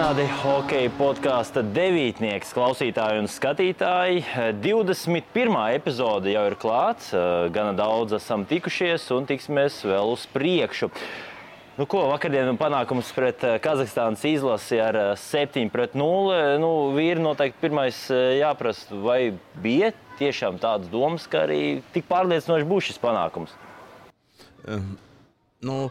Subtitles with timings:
[0.00, 4.22] Sveicināti hokeja podkāstu devītnieks, klausītāji un skatītāji.
[4.64, 5.58] 21.
[5.76, 7.10] epizode jau ir klāts.
[7.52, 10.88] Gana daudz esam tikušies un tiksimies vēl uz priekšu.
[11.76, 16.56] Nu, ko vakardienas panākums pret Kazahstānas izlasi ar 7 pret 0.
[16.64, 18.00] Nu, vīri noteikti pirmais
[18.40, 21.60] jāprasa, vai bija tiešām tādas domas, ka arī
[21.92, 23.52] tik pārliecinoši būs šis panākums.
[24.64, 24.96] Um.
[25.60, 25.90] Nu,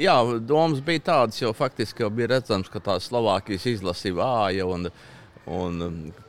[0.00, 4.88] jā, domas bija tādas, jo faktiski jau bija redzams, ka tā Slovākijas izlase vāja un,
[5.44, 5.82] un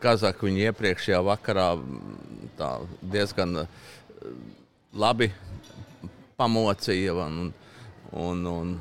[0.04, 1.70] Kazahstāna viņa iepriekšējā vakarā
[3.14, 3.62] diezgan
[4.91, 5.30] labi
[6.36, 7.16] pamocīja.
[7.16, 7.54] Un,
[8.12, 8.76] un, un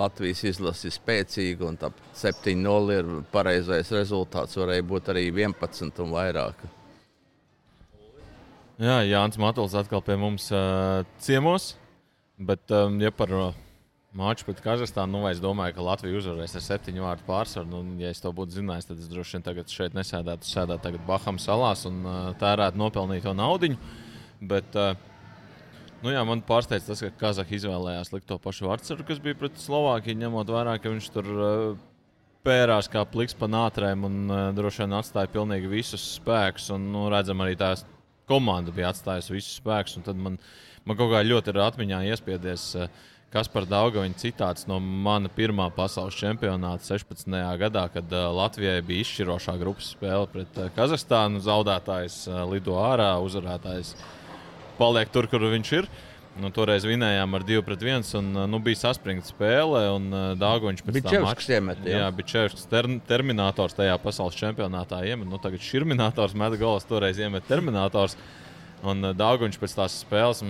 [0.00, 1.76] Latvijas izlase ir spēcīga, un
[2.16, 4.56] 7-0 ir pareizais rezultāts.
[4.56, 6.64] Varēja būt arī 11 un vairāk.
[8.80, 11.74] Jā, Jānis Matuls atkal pie mums uh, ciemos.
[12.42, 13.60] Bet, um, ja par uh,
[14.18, 17.68] māču pret Kazahstānu, nu, es domāju, ka Latvija uzvarēs ar septiņu vārdu pārsvaru.
[17.70, 21.06] Nu, ja es to būtu zinājis, tad es droši vien tagad šeit nesēdētu, sēdētu tagad
[21.08, 23.74] Bahamas salās un uh, tērētu nopelnīto naudu.
[24.42, 24.94] Bet, uh,
[26.02, 29.60] Nu jā, man pārsteidz tas, ka Kazahstāna izvēlējās likt to pašu vārdu, kas bija pret
[29.62, 31.76] Slovākiju, ņemot vērā, ka viņš tur uh,
[32.42, 36.72] pērās kā pliks pa nātrēm un uh, droši vien atstāja pilnīgi visus spēkus.
[36.74, 37.84] Un, nu, redzam, arī tās
[38.30, 39.98] komanda bija atstājusi visus spēkus.
[40.06, 40.38] Tad man,
[40.84, 42.68] man kaut kā ļoti ir atmiņā iespiedies.
[42.76, 47.32] Uh, Kas par Daugaviņu citāts no mana pirmā pasaules čempionāta 16.
[47.62, 51.40] gadā, kad uh, Latvijai bija izšķirošā grupas spēle pret uh, Kazahstānu.
[51.40, 53.94] Zaudētājs uh, lido ārā, uzvarētājs
[54.76, 55.88] paliek tur, kur viņš ir.
[56.40, 58.06] Nu, toreiz vinējām ar 2 pret 1.
[58.16, 59.82] Un, nu, bija saspringta spēle.
[59.92, 60.06] Un,
[60.40, 61.82] Dāngoņš pēc tam iemet.
[61.84, 65.02] Jā, jā bija Čevskis ter terminators tajā pasaules čempionātā.
[65.04, 65.28] Iemet.
[65.28, 68.16] Nu, tagad šurminators met gols, toreiz iemet terminators.
[68.82, 70.40] Un Dārguņš pēc tās spēles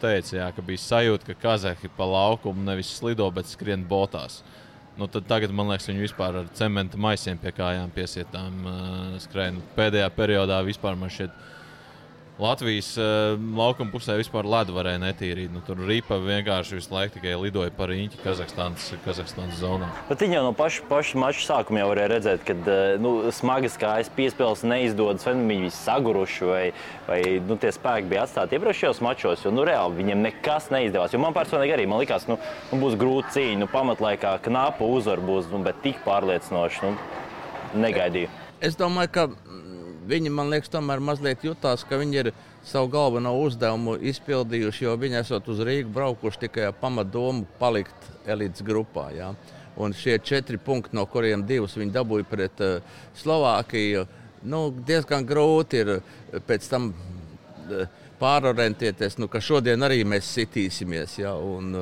[0.00, 4.40] teica, jā, ka bija sajūta, ka Kazahi pa laukumu nevis slido, bet skrien botās.
[4.96, 9.58] Nu, tagad man liekas, viņi vispār ar cementa maisiem pie kājām piesietām uh, skrēja.
[9.76, 11.55] Pēdējā periodā vispār man šķiet, ka
[12.36, 15.48] Latvijas uh, laukuma pusē vispār ledu varēja netīrīt.
[15.54, 19.88] Nu, tur rīpa vienkārši visu laiku tikai lidoja par īņķi Kazahstānas, Kazahstānas zonā.
[20.10, 23.80] Bet viņi jau no paša, paša mača sākuma jau varēja redzēt, ka uh, nu, smagas
[23.80, 26.62] kājas piespēles neizdodas, vai nu, viņi visi saguruši, vai,
[27.08, 29.48] vai nu, tie spēki bija atstāti iepriekšējos mačos.
[29.48, 31.16] Jo nu, reāli viņiem nekas neizdevās.
[31.16, 33.62] Jo man personīgi arī man likās, ka nu, nu, būs grūti cīņa.
[33.64, 36.98] Nu, pamatlaikā knāpa uzvara būs, nu, bet tik pārliecinoši nu,
[37.80, 38.28] negaidīju.
[38.64, 39.24] Es domāju, ka
[40.06, 42.28] Viņi man liekas, tomēr mazliet jutās, ka viņi ir
[42.66, 48.62] savu galveno uzdevumu izpildījuši, jo viņi esat uz Rīgas braukuši tikai ar pamatdomu palikt elites
[48.66, 49.08] grupā.
[49.16, 49.32] Ja?
[49.82, 54.04] Un šie četri punkti, no kuriem divus viņi dabūja pret uh, Slovākiju,
[54.46, 61.18] nu, diezgan grūti ir eh, pēc tam uh, pārorientēties, nu, ka šodien arī mēs sitīsimies.
[61.18, 61.34] Ja?
[61.34, 61.74] Un,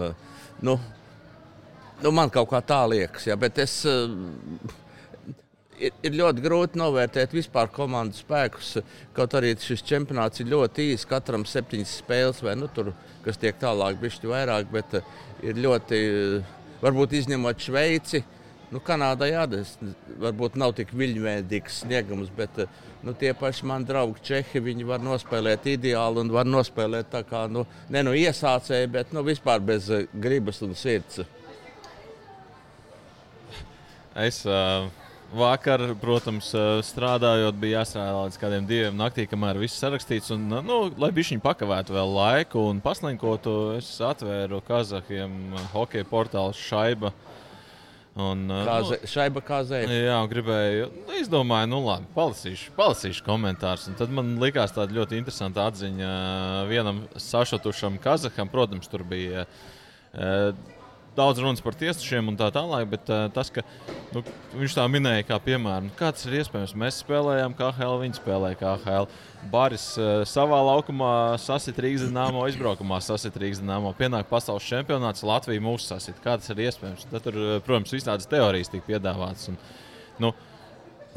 [0.65, 0.79] nu,
[2.01, 3.37] nu, man kaut kā tā liekas, ja?
[3.37, 3.83] bet es.
[5.83, 8.77] Ir, ļoti grūti novērtēt vispār komandas spēkus.
[9.17, 12.93] Kaut arī šis čempionāts ir ļoti īs, katram septiņas spēles, vai nu, tur,
[13.25, 15.11] kas tiek tālāk, bišķi vairāk, bet uh,
[15.43, 16.01] ir ļoti,
[16.39, 18.23] uh, varbūt izņemot Šveici.
[18.71, 19.75] Nu, Kanādā jādas,
[20.23, 25.03] varbūt nav tik viļņveidīgs sniegums, bet uh, nu, tie paši mani draugi Čehi, viņi var
[25.03, 29.91] nospēlēt ideāli un var nospēlēt tā kā, nu, ne no iesācēja, bet nu, vispār bez
[30.15, 31.25] gribas un sirds.
[34.15, 34.87] Es uh,
[35.35, 40.31] Vakar, protams, eh, strādājot, bija jāstrādā līdz kādiem diviem naktī, kamēr viss sarakstīts.
[40.31, 46.05] Un, eh, nu, lai viņi pakavētu vēl laiku un paslinkotu, es atvēru Kazahiem eh, hokeja
[46.05, 47.13] portālu šaibu.
[48.15, 49.91] Un, Kāze, nu, šaiba kā zēna.
[49.91, 50.91] Jā, gribēju.
[51.09, 53.89] Nu, es domāju, nu labi, palasīšu, palasīšu komentārus.
[53.91, 58.49] Un tad man likās tāda ļoti interesanta atziņa vienam sašutušam Kazaham.
[58.49, 59.49] Protams, tur bija.
[60.15, 60.55] Uh,
[61.17, 63.65] daudz runas par tiesnešiem un tā tālāk, bet uh, tas, ka
[64.15, 64.23] nu,
[64.55, 69.09] viņš tā minēja, kā piemēram, nu, kāds ir iespējams, mēs spēlējām KHL, viņi spēlēja KHL.
[69.53, 71.13] Baris uh, savā laukumā
[71.43, 73.93] sasit Rīgas dīnāmo, izbraukumā sasit Rīgas dīnāmo.
[73.99, 76.19] Pienāk pasaules čempionāts, Latvija mūs sasit.
[76.25, 77.07] Kā tas ir iespējams?
[77.13, 79.53] Tad tur, protams, visādas teorijas tika piedāvātas.
[79.53, 79.75] Un, nu,
[80.23, 80.31] Nu,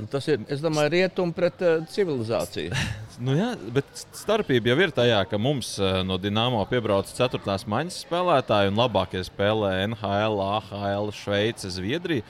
[0.05, 2.75] tas ir, es domāju, rietumi pret uh, civilizāciju.
[3.25, 7.41] nu, jā, bet starpība jau ir tajā, ka mums uh, no Dienāmo piebrauc 4.
[7.41, 12.25] maņas spēlētāji un labākie spēlē NHL, AHL, Šveice, Zviedrija.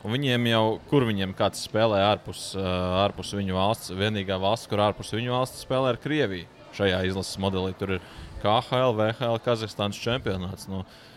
[0.00, 2.64] Un viņiem jau, kur viņiem kāds spēlē ārpus, uh,
[3.02, 6.64] ārpus viņu valsts, vienīgā valsts, kur ārpus viņu valsts spēlē, ir Krievija.
[6.78, 10.70] Šajā izlases modelī tur ir KHL, VHL, Kazahstānas čempionāts.
[10.72, 11.09] Nu, uh,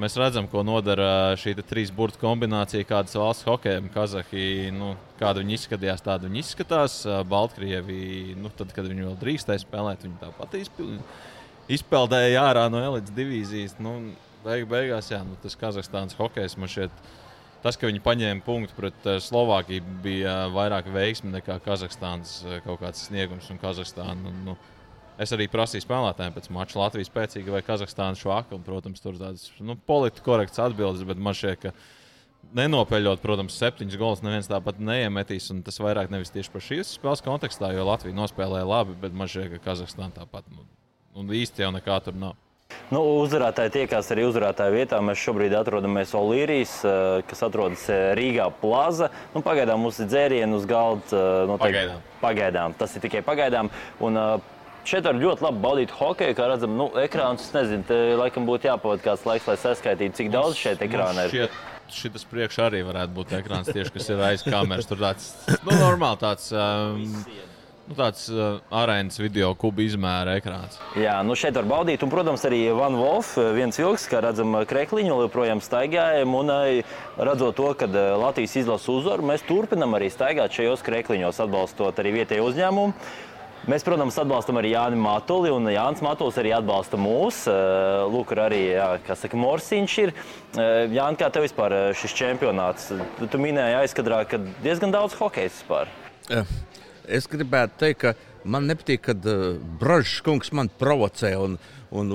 [0.00, 3.90] Mēs redzam, ko nodara šī trīs burbuļu kombinācija, kādas valsts hokejam.
[3.92, 6.94] Kazahija, nu, kāda viņi izskatījās, tāda viņi izskatās.
[7.28, 10.56] Baltkrievija, nu, tad, kad viņi vēl drīkstēja spēlēt, viņi tāpat
[11.72, 13.76] izpeldēja ārā no elites divīzijas.
[13.84, 13.98] Nu,
[14.46, 17.04] beig, beigās, jā, nu, tas Kazahstānas hokejs man šeit
[17.62, 23.52] tas, ka viņi paņēma punktu pret Slovākiju, bija vairāk veiksmi nekā Kazahstānas kaut kāds sniegums
[23.52, 24.16] un Kazahstāna.
[24.24, 24.56] Nu, nu,
[25.20, 28.56] Es arī prasīju spēlētājiem pēc mača Latvijas spēcīga vai Kazahstānas švaka.
[28.56, 31.74] Un, protams, tur tādas nu, politiski korektas atbildes, bet man šķiet, ka
[32.56, 35.50] nenopeļot, protams, septiņus golus neviens tāpat neiemetīs.
[35.66, 39.52] Tas vairāk nevis tieši par šīs spēles kontekstā, jo Latvija nospēlēja labi, bet man šķiet,
[39.56, 40.64] ka Kazahstāna tāpat nu,
[41.18, 42.38] nu, īsti jau nekā tur nav.
[42.92, 44.98] Nu, uzvarētāji tiekās arī uzvarētāju vietā.
[45.04, 46.74] Mēs šobrīd atrodamies Olīrijas,
[47.28, 47.84] kas atrodas
[48.16, 49.10] Rīgā plaza.
[49.36, 51.20] Nu, pagaidām mums ir dzērieni uz galda.
[51.48, 52.02] Noteikti, pagaidām.
[52.20, 52.76] pagaidām.
[52.80, 53.68] Tas ir tikai pagaidām.
[54.04, 54.16] Un,
[54.88, 57.44] Šeit var ļoti labi baudīt hokeju, kā redzam, nu, ekrāns.
[57.46, 61.54] Es nezinu, te laikam būtu jāpavada kāds laiks, lai saskaitītu, cik daudz šeit ekrāna ir.
[61.92, 64.88] Šis priekšā arī varētu būt ekrāns, tieši kas ir aiz kameras.
[64.90, 65.32] Tur tāds
[65.62, 66.50] nu, normāli tāds.
[66.56, 67.50] Um,
[67.82, 70.76] Nu, tāds uh, arēnas video kubu izmēra ekrāns.
[70.94, 72.04] Jā, nu šeit var baudīt.
[72.06, 76.36] Un, protams, arī Van Wolf, viens vilks, kā redzam, krekliņu joprojām staigājam.
[76.38, 76.52] Un
[77.18, 82.46] redzot to, ka Latvijas izlasa uzvaru, mēs turpinam arī staigāt šajos krekliņos, atbalstot arī vietēju
[82.52, 82.94] uzņēmumu.
[83.70, 87.44] Mēs, protams, atbalstam arī Jāni Matuli, un Jānis Matulis arī atbalsta mūs.
[87.46, 90.10] Eh, lūk, arī, jā, saka, Morsiņš ir.
[90.10, 92.88] Eh, Jāni, kā tev vispār eh, šis čempionāts?
[93.20, 95.92] Tu, minēji aizkadrā, ka diezgan daudz hokeja vispār.
[97.06, 99.28] Es gribētu teikt, ka man nepatīk, kad
[99.78, 101.54] Brožs kungs man provocē un,
[101.94, 102.10] un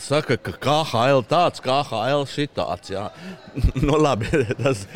[0.00, 2.94] saka, ka KHL tāds, KHL šitāds.
[3.84, 4.32] nu, labi,
[4.62, 4.86] tas,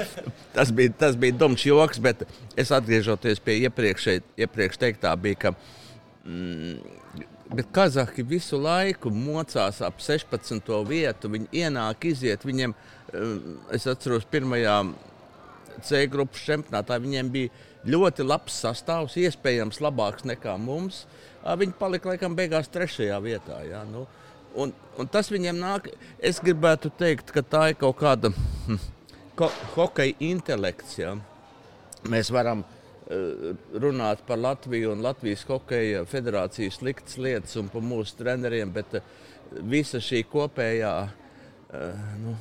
[0.57, 2.25] tas, bija, tas bija dumjš joks, bet
[2.57, 4.09] es atgriežoties pie iepriekš,
[4.41, 5.55] iepriekš teiktā, bija, ka
[6.21, 6.81] Mm,
[7.55, 10.69] bet Kazahļi visu laiku mocās ap 16.
[10.89, 11.31] vietu.
[11.33, 12.45] Viņi ienāk, iziet.
[12.45, 12.75] Viņiem,
[13.13, 14.77] mm, es atceros, pirmajā
[15.81, 17.51] C grupas čempionātā viņiem bija
[17.89, 21.07] ļoti labs sastāvs, iespējams, labāks nekā mums.
[21.41, 23.63] Viņi palika laikam beigās trešajā vietā.
[23.65, 24.07] Jā, nu.
[24.55, 25.89] un, un tas viņiem nāk.
[26.19, 28.29] Es gribētu teikt, ka tā ir kaut kāda
[28.67, 28.77] hm,
[29.39, 30.99] ko, hokeja intelekts.
[30.99, 31.15] Jā.
[32.05, 32.80] Mēs varam uh, Eh,
[33.11, 39.07] runāt par Latviju un Latvijas hokeja federācijas sliktas lietas un par mūsu treneriem, bet eh,
[39.67, 40.93] visa šī kopējā,
[41.75, 42.37] eh, nu,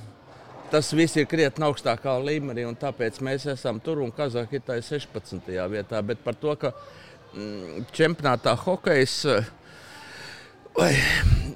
[0.70, 5.50] tas viss ir krietni augstākā līmenī, un tāpēc mēs esam tur un Kazahstānā ir 16.
[5.74, 6.04] vietā.
[6.06, 6.74] Bet par to, ka
[7.34, 9.24] mm, čempionātā hokejs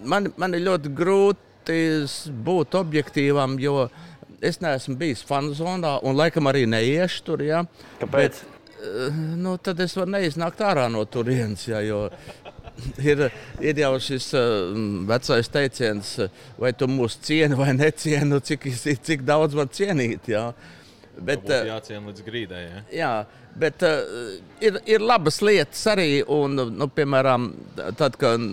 [0.10, 1.84] man, man ir ļoti grūti
[2.44, 3.86] būt objektīvam, jo
[4.44, 7.46] es neesmu bijis fanu zonā un laikam arī neiešu tur.
[7.46, 7.62] Ja?
[8.02, 8.42] Kāpēc?
[8.42, 8.53] Bet, Eh,
[9.40, 11.66] nu, tad es varu neiznākt ārā no turienes.
[11.70, 11.82] Ja,
[13.02, 13.28] ir,
[13.62, 14.74] ir jau šis uh,
[15.10, 16.14] vecais teiciens,
[16.60, 18.68] vai tu mūs cieni vai necieni, nu, cik,
[19.06, 20.28] cik daudz var cienīt.
[20.34, 20.50] Ja.
[21.14, 22.64] Bet, uh, jāciena līdz grīdai.
[22.64, 22.84] Ja?
[22.98, 23.14] Jā,
[23.60, 26.24] bet uh, ir, ir labas lietas arī.
[26.26, 27.52] Un, nu, piemēram,
[28.00, 28.52] tad, kad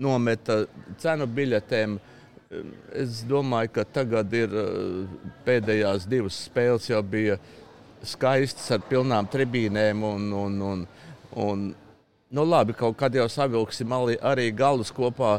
[0.00, 0.62] nometa
[1.00, 1.98] cenu biļetēm,
[2.98, 4.54] es domāju, ka tagad ir
[5.46, 7.36] pēdējās divas spēles jau bija
[8.06, 10.04] skaists ar pilnām tribīnēm.
[10.06, 10.84] Un, un, un,
[11.44, 11.66] un,
[12.30, 15.38] nu, labi, kaut kad jau savilksim arī galus kopā,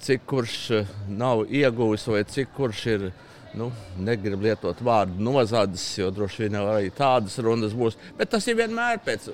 [0.00, 3.12] cik kurš eh, nav ieguvis vai cik kurš ir.
[3.54, 3.68] Nu,
[4.02, 7.94] negribu lietot vārdu nozadzes, jo droši vien arī tādas runas būs.
[8.18, 9.28] Bet tas ir vienmēr pēc,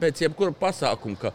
[0.00, 1.30] pēc jebkura pasākuma, ka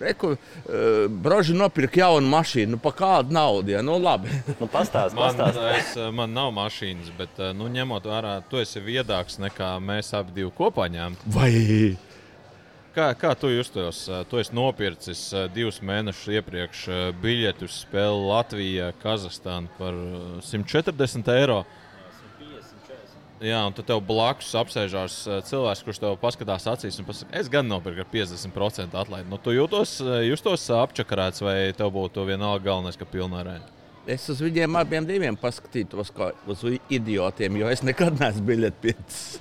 [0.00, 3.72] Reku, uh, Broži nopirka jaunu mašīnu, nu, pa kādu naudu.
[3.74, 3.82] Ja?
[3.86, 4.32] Nu, labi.
[4.60, 5.60] nu, pastāst, pastāst.
[5.60, 9.76] Man, es, eh, man nav mašīnas, bet uh, nu, ņemot vērā, tu esi viedāks nekā
[9.82, 11.16] mēs abi kopā ņēmām.
[11.34, 11.52] Vai?
[12.96, 14.06] Kā, kā tu justos?
[14.30, 16.84] Tu esi nopircis divus mēnešus iepriekš
[17.20, 19.98] biļeti uz spēli Latvijā, Kazahstānā par
[20.40, 21.58] 140 eiro.
[23.36, 27.50] Jā, un tad tev blakus apsēžās eh, cilvēks, kurš tev paskatās acīs un pasakā, es
[27.52, 29.28] gan nopirku ar 50% atlaidi.
[29.28, 33.74] Nu, tu jūtos, eh, justos apčakarēts, vai tev būtu vienalga galvenais, ka pilnā arēna?
[34.08, 39.38] Es uz viņiem abiem diviem paskatītos kā uz idiotiem, jo es nekad neesmu biļeti pircis.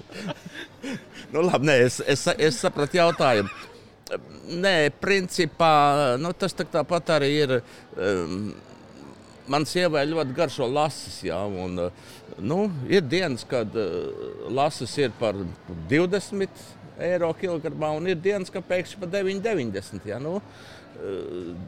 [1.31, 3.53] nu, labi, nē, es, es, es sapratu jautājumu.
[4.59, 5.73] Nē, principā
[6.21, 7.59] nu, tas tā tāpat arī ir.
[7.95, 8.49] Um,
[9.51, 11.19] man sievai ļoti garšo lasis.
[11.27, 11.87] Jā, un,
[12.39, 12.59] nu,
[12.91, 15.37] ir dienas, kad uh, lasis ir par
[15.91, 16.63] 20
[17.05, 20.09] eiro kilogramā, un ir dienas, kad pēkšņi par 9,90.
[20.09, 20.75] Jā, nu, uh,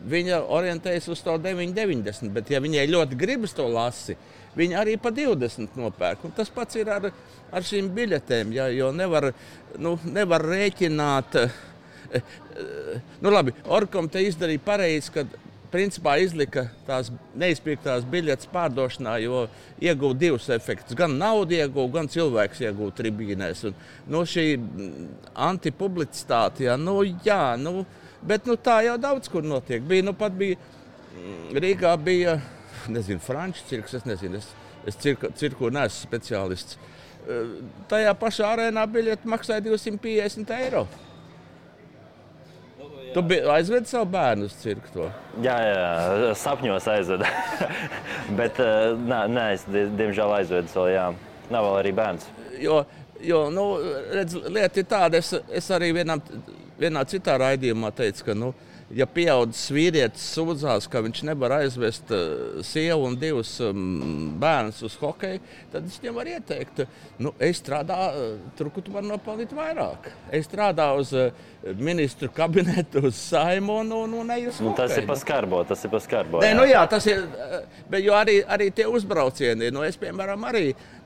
[0.08, 4.18] viņa orientējas uz to 9,90, bet, ja viņai ļoti gribas to lasi,
[4.58, 6.26] viņa arī par 20 nopērk.
[6.28, 7.10] Un tas pats ir ar,
[7.52, 9.32] ar šīm biļetēm, jā, jo nevar,
[9.80, 11.42] nu, nevar rēķināt.
[13.22, 15.34] Nu, labi, Orkom te izdarīja pareizi, kad
[15.78, 19.44] principā izlika tās neizpirktās biļetes pārdošanā, jo
[19.84, 20.98] ieguva divus efektus.
[20.98, 23.62] Gan naudu ieguva, gan cilvēks ieguva tribīnēs.
[23.70, 23.78] Un,
[24.10, 24.48] nu, šī
[25.48, 27.86] antipublicitāte, jā, nu, jā, nu,
[28.26, 29.86] bet nu, tā jau daudz kur notiek.
[29.86, 32.40] Bija, nu, pat bija mm, Rīgā, bija
[32.90, 34.50] nezinu, franču cirks, es nezinu, es,
[34.90, 36.80] es cirku, cirku neesmu speciālists.
[37.92, 40.88] tajā pašā arēnā biļete maksāja 250 eiro.
[43.14, 44.90] Tu biji aizvedis savu bērnu uz cirku.
[44.94, 45.08] To.
[45.44, 47.26] Jā, jā, sapņos aizvedu.
[48.40, 51.06] Bet, eh, nē, nē, es die- diemžēl aizvedu vēl, jā.
[51.54, 52.28] Nav vēl arī bērns.
[52.60, 52.82] Jo,
[53.24, 53.66] jo nu,
[54.14, 56.22] redz, lieta ir tāda, es, es arī vienam,
[56.80, 58.52] vienā citā raidījumā teicu, ka, nu,
[58.96, 64.96] ja pieaugušs vīrietis sūdzās, ka viņš nevar aizvest uh, sievu un divus um, bērnus uz
[65.02, 65.42] hokeju,
[65.74, 66.84] tad es viņam varu ieteikt,
[67.20, 70.08] nu, ej strādā uh, tur, kur tu vari nopelnīt vairāk.
[70.32, 74.92] Es strādāju uz uh, ministru kabinetu, uz saimu un, un, un eju uz Nu, tas
[74.94, 76.40] hokeju, ir paskarbo, tas ir paskarbo.
[76.46, 77.26] Nē, nu jā, tas ir.
[77.28, 80.97] eh, Bet jo arī, arī tie uzbraucieni, nu, es, piemēram, arī mm,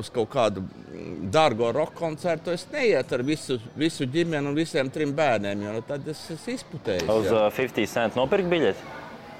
[0.00, 4.90] uz kaut kādu mm, dārgo roka koncertu es neietu ar visu, visu ģimeni un visiem
[4.92, 7.06] trim bērniem, jo tad es esmu izputējis.
[7.12, 7.44] Uz jā.
[7.46, 8.94] uh, 50 cent nopirkt biļeti.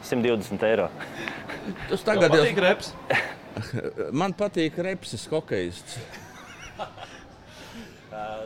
[0.06, 0.90] 120 eiro.
[1.90, 2.92] Tas tagad patīk jau reps?
[4.22, 5.98] man patīk repsis hokejists.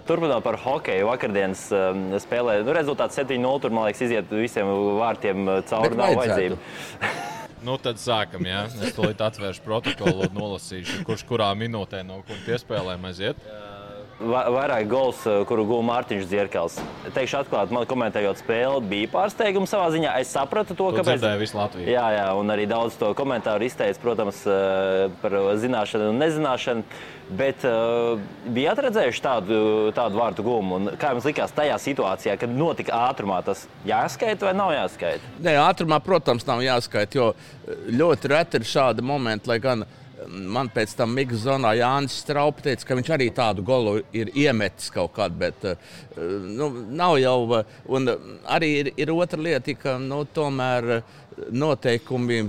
[0.09, 2.57] Turpinot par hokeju, vakardienas um, spēlē.
[2.67, 3.52] Nu, rezultāts 7-0.
[3.62, 5.99] Tur, man liekas, iziet visiem vārtiem uh, cauri.
[5.99, 6.59] Nav vajadzētu.
[7.67, 8.47] Nu, tad sākam.
[8.49, 8.64] Jā.
[8.81, 13.43] Es tulīt atvēršu protokolu un nolasīšu, kurš kurā minūtē no kur piespēlēm aiziet.
[13.47, 13.70] Va
[14.21, 16.77] vairāk gols, uh, kuru guva Mārtiņš Zierkals.
[17.17, 20.12] Teikšu atklāti, man komentējot spēli, bija pārsteigums savā ziņā.
[20.21, 21.17] Es sapratu to, Tu kāpēc.
[21.21, 21.87] dzirdēji visu Latviju.
[21.89, 26.85] Jā, jā, un arī daudz to komentāru izteica, protams, eh, par zināšanu un nezināšanu.
[27.31, 28.19] Bet uh,
[28.50, 29.59] bija atradzējuši tādu,
[29.95, 30.81] tādu vārtu gumu.
[30.81, 35.31] Un Kā jums likās tajā situācijā, kad notika ātrumā, tas jāskaita vai nav jāskaita?
[35.47, 40.00] Nē, ātrumā, protams, nav jāskaita, jo eh, ļoti reti ir šādi momenti, lai gan mm,
[40.29, 44.91] man pēc tam Mikls zonā Jānis Straups teica, ka viņš arī tādu golu ir iemetis
[44.95, 47.39] kaut kādā, bet eh, nu, nav jau.
[47.61, 48.07] eh, Un
[48.47, 51.03] arī ir, ir otra lieta, ka nu, tomēr eh,
[51.50, 52.41] noteikumi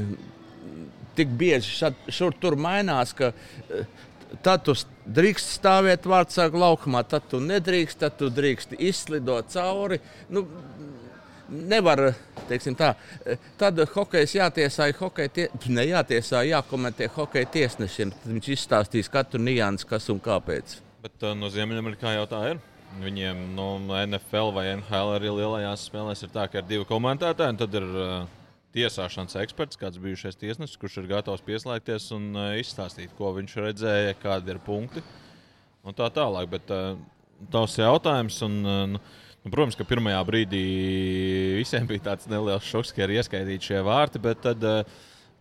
[1.16, 3.34] tik bieži šad, šur tur mainās, ka
[4.44, 4.76] tad tu
[5.12, 10.00] drīkst stāvēt vārdsargu laukumā, tad tu nedrīkst, tad tu drīkst izslidot cauri.
[10.32, 10.46] Nu,
[11.52, 12.14] Nevar,
[12.80, 12.94] tā,
[13.60, 18.14] tad hokejs jātiesāja hokeja, tie, ne jātiesā, jākomentē hokeja tiesnešiem.
[18.16, 20.78] Tad viņš izstāstīs katru niansu, kas un kāpēc.
[21.04, 22.62] Bet uh, no Ziemeļamerikā jau tā ir.
[23.02, 27.60] Viņiem no NFL vai NHL arī lielajās spēlēs ir tā, ka ir divi komentētāji, un
[27.60, 28.14] tad ir uh,
[28.76, 34.16] tiesāšanas eksperts, kāds bijušais tiesnesis, kurš ir gatavs pieslēgties un uh, izstāstīt, ko viņš redzēja,
[34.24, 35.04] kādi ir punkti
[35.84, 36.48] un tā tālāk.
[36.52, 36.96] Bet uh,
[37.52, 40.66] tavs jautājums, un, uh, nu, protams, ka pirmajā brīdī
[41.58, 44.82] visiem bija tāds neliels šoks, ka ir ieskaitīti šie vārti, bet tad uh,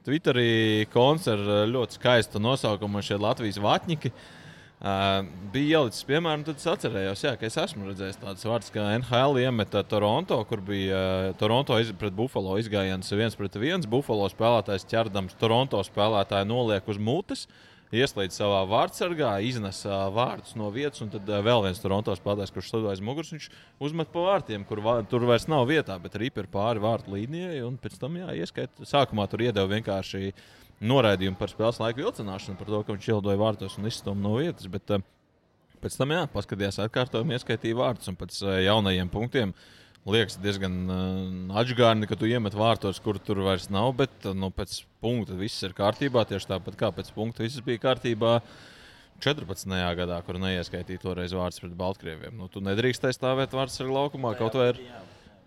[0.06, 4.12] Twitterī koncerts ar ļoti skaistu nosaukumu šie Latvijas vatņiki.
[4.80, 8.86] Uh, bija ielicis, piemēram, tad es atcerējos, jā, ka es esmu redzējis tādas vārdas, kā
[8.94, 13.84] NHL iemeta Toronto, kur bija uh, Toronto iz, pret Buffalo izgājiens viens pret viens.
[13.84, 17.44] Buffalo spēlētājs ķerdams Toronto spēlētāju noliek uz mutes,
[17.94, 22.52] ieslēdz savā vārdsargā, iznes uh, vārdus no vietas, un tad uh, vēl viens Toronto spēlētājs,
[22.54, 23.48] kurš stāv aiz muguras, viņš
[23.82, 27.58] uzmet pa vārtiem, kur vā, tur vairs nav vietā, bet ripa ir pāri vārtu līnijai,
[27.66, 30.30] un pēc tam, jā, ieskait, sākumā tur iedeva vienkārši
[30.80, 34.70] noraidījumu par spēles laiku vilcināšanu, par to, ka viņš ielidoja vārtos un izstumja no vietas.
[34.70, 35.02] Bet uh,
[35.82, 39.54] pēc tam, jā, paskatījās atkārtojumu, ieskaitīja vārdus un pēc uh, jaunajiem punktiem.
[40.08, 44.78] Liekas, diezgan uh, atgādni, ka tu iemet vārtos, kur tur vairs nav, bet nu, pēc
[45.04, 46.24] punkta viss ir kārtībā.
[46.28, 48.38] Tieši tāpat kā pēc punkta viss bija kārtībā
[49.20, 49.76] 14.
[49.98, 52.32] gadā, kur neieskaitīja toreiz vārds pret Baltkrieviem.
[52.40, 54.80] Nu, tu nedrīkstēji stāvēt vārds ar laukumā, kaut vai ar,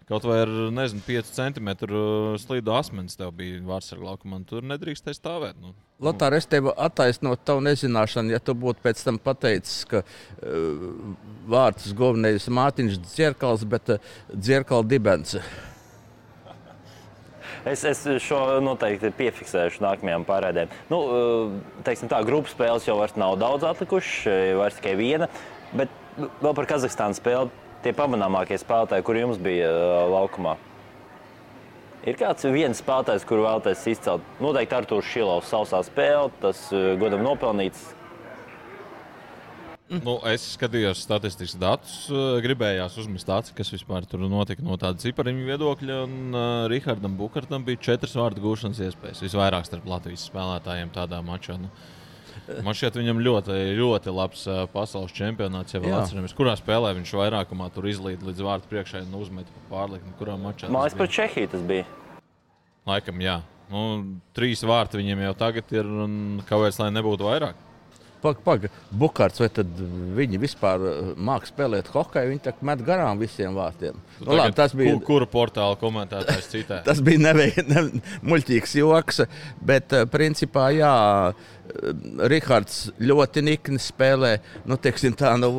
[0.10, 2.04] kaut vai ar nezinu, 5 centimetru
[2.42, 5.60] slīdu asmens tev bija vārds ar laukumā, tur nedrīkstēji stāvēt.
[5.62, 10.88] Nu, Lotār, es tevi attaisnotu tavu nezināšanu, ja tu būtu pēc tam pateicis, ka uh,
[11.50, 15.38] vārds guva nevis Mārtiņš Dzirkals, bet uh, Dzirkala dibens.
[17.64, 20.72] Es, es šo noteikti piefiksēšu nākamajām pārādēm.
[20.92, 21.54] Nu, eh,
[21.88, 25.30] teiksim tā, grupu spēles jau vairs nav daudz atlikušas, eh, vairs tikai viena.
[25.72, 27.52] Bet vēl par Kazahstānu spēli
[27.84, 30.56] tie pamanāmākie spēlētāji, kur jums bija eh, laukumā.
[32.04, 34.32] Ir kāds viens spēlētājs, kuru vēlaties izcelt?
[34.44, 37.92] Noteikti Arthurs Šilovs sausā spēle, tas eh, godam nopelnīts.
[39.94, 45.02] Nu, es skatījos statistikas datus, eh, gribējās uzmest acis, kas vispār tur notika no tāda
[45.04, 45.98] cipariņu viedokļa.
[46.08, 49.22] Un uh, Rihardam Bukartam bija četras vārdu gūšanas iespējas.
[49.26, 51.60] Visvairāk starp Latvijas spēlētājiem tādā mačā.
[51.62, 51.70] Nu,
[52.66, 55.76] man šķiet, viņam ļoti, ļoti labs pasaules čempionāts.
[55.76, 56.04] Ja vēl Jā.
[56.04, 60.16] atceramies, kurā spēlē viņš vairākumā tur izlīd līdz vārtu priekšai un uzmet pa pārlikumu.
[60.20, 60.72] Kurā mačā?
[60.74, 61.02] Mājas bija?
[61.04, 61.90] par Čehiju tas bija.
[62.90, 63.40] Laikam, jā.
[63.72, 63.84] Nu,
[64.36, 67.62] trīs vārti viņiem jau tagad ir, un kāpēc lai nebūtu vairāk?
[68.24, 69.70] Pagaid, paga, Bukārts, vai tad
[70.18, 70.84] viņi vispār
[71.20, 72.32] māca spēlēt hokeju?
[72.32, 73.98] Viņi tā met garām visiem vārtiem.
[74.20, 74.94] Tu Nu, labi, tas bija.
[74.96, 76.82] Ku, kuru portālu komentētājs citē?
[76.88, 77.84] Tas bija nevei- ne,
[78.24, 79.24] muļķīgs joks,
[79.62, 80.94] bet eh, principā, jā,
[81.34, 84.38] eh, Rihards ļoti nikni spēlē.
[84.70, 85.50] Nu, teiksim, tā, nu,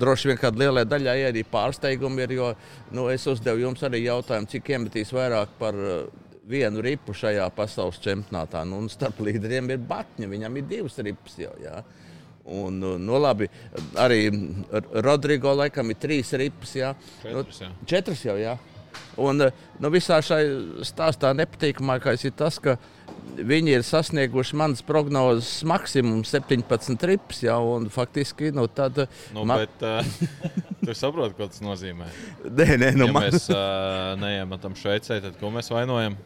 [0.00, 2.48] droši vien kādai lielai daļai arī pārsteigumi ir, jo
[2.96, 6.00] nu, es uzdevu jums arī jautājumu, cik iemetīs vairāk par eh,
[6.48, 8.62] vienu ripu šajā pasaules čempionātā.
[8.64, 11.52] Nu, starp līderiem ir Batņa, viņam ir divas ripas jau.
[11.60, 11.82] Jā.
[12.48, 13.48] Un, nu, nu, labi,
[14.00, 14.22] arī
[15.04, 16.72] Rodrigo laikam ir trīs ripas.
[16.78, 16.94] Jā.
[17.22, 17.70] Četras, jā.
[17.92, 18.56] Četras jau, jā.
[19.18, 22.76] Un eh, nu, visā šajā stāstā nepatīkamākais ir tas, ka
[23.38, 27.42] viņi ir sasnieguši manas prognozes maksimumu 17 rips.
[27.46, 30.06] Jā, un faktiski nu, tad, Nu, ma- bet, uh,
[30.86, 32.08] tu saproti, ko tas nozīmē.
[32.46, 33.28] Nē, nē, nu, Ja man...
[33.28, 36.16] mēs uh, neiemetam Šveicē, tad ko mēs vainojam?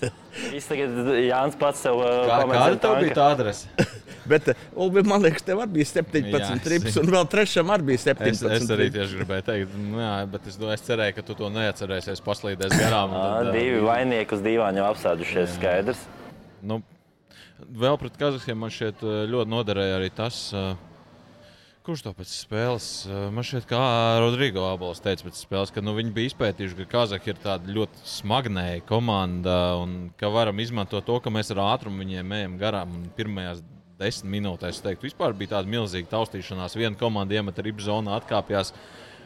[0.52, 3.68] Viss tagad Jānis pats sev uh, Kā, kāda tev bija tā adrese?
[4.30, 7.02] Bet, eh, Ulbi, man liekas, tev arī bija 17 Jā, jā, es rips, zinu.
[7.08, 8.30] un vēl trešam arī bija 17.
[8.30, 11.48] Es, es arī tieši gribēju teikt, nu, jā, bet es, es cerēju, ka tu to
[11.50, 13.12] neatcerēsies, paslīdēs garām.
[13.14, 16.06] tad, Divi vainīgi uz divām jau apsēdušies, skaidrs.
[16.62, 16.80] Nu,
[17.62, 20.38] vēl pret Kazahiem man šeit ļoti noderēja arī tas,
[21.86, 22.88] kurš to pēc spēles.
[23.34, 23.82] Man šķiet, kā
[24.22, 28.06] Rodrigo Abols teica pēc spēles, ka nu, viņi bija izpētījuši, ka Kazahi ir tāda ļoti
[28.10, 32.98] smagnēja komanda un ka varam izmantot to, ka mēs ar ātrumu viņiem ejam garām.
[33.18, 33.62] Pirmajās
[34.02, 36.74] desmit minūtēs, es teiktu, vispār bija tāda milzīga taustīšanās.
[36.78, 38.74] Viena komanda iemet ribu zonā, atkāpjas.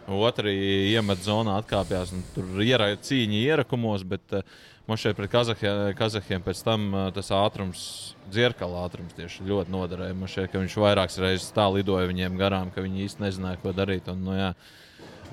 [0.07, 4.45] Otra iemet zonā, atkāpjas un tur ir cīņa ierakumos, bet uh,
[4.87, 7.81] man šeit pret Kazahiem, Kazahiem pēc tam uh, tas ātrums,
[8.31, 10.15] dzirkala ātrums tieši ļoti noderēja.
[10.15, 14.07] Man šeit, viņš vairākas reizes tā lidoja viņiem garām, ka viņi īsti nezināja, ko darīt.
[14.13, 14.53] Un, nu, jā,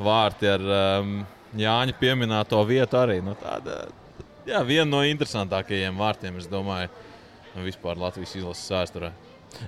[0.02, 1.20] vārti ar um,
[1.54, 3.20] Jāņa pieminēto vietu arī.
[3.22, 3.84] Nu, tāda,
[4.50, 6.90] jā, viena no interesantākajiem vārtiem, es domāju,
[7.62, 9.14] vispār Latvijas izlases vēsturē.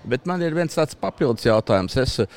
[0.05, 1.95] Bet man ir viens tāds papildus jautājums.
[2.01, 2.29] Es eh,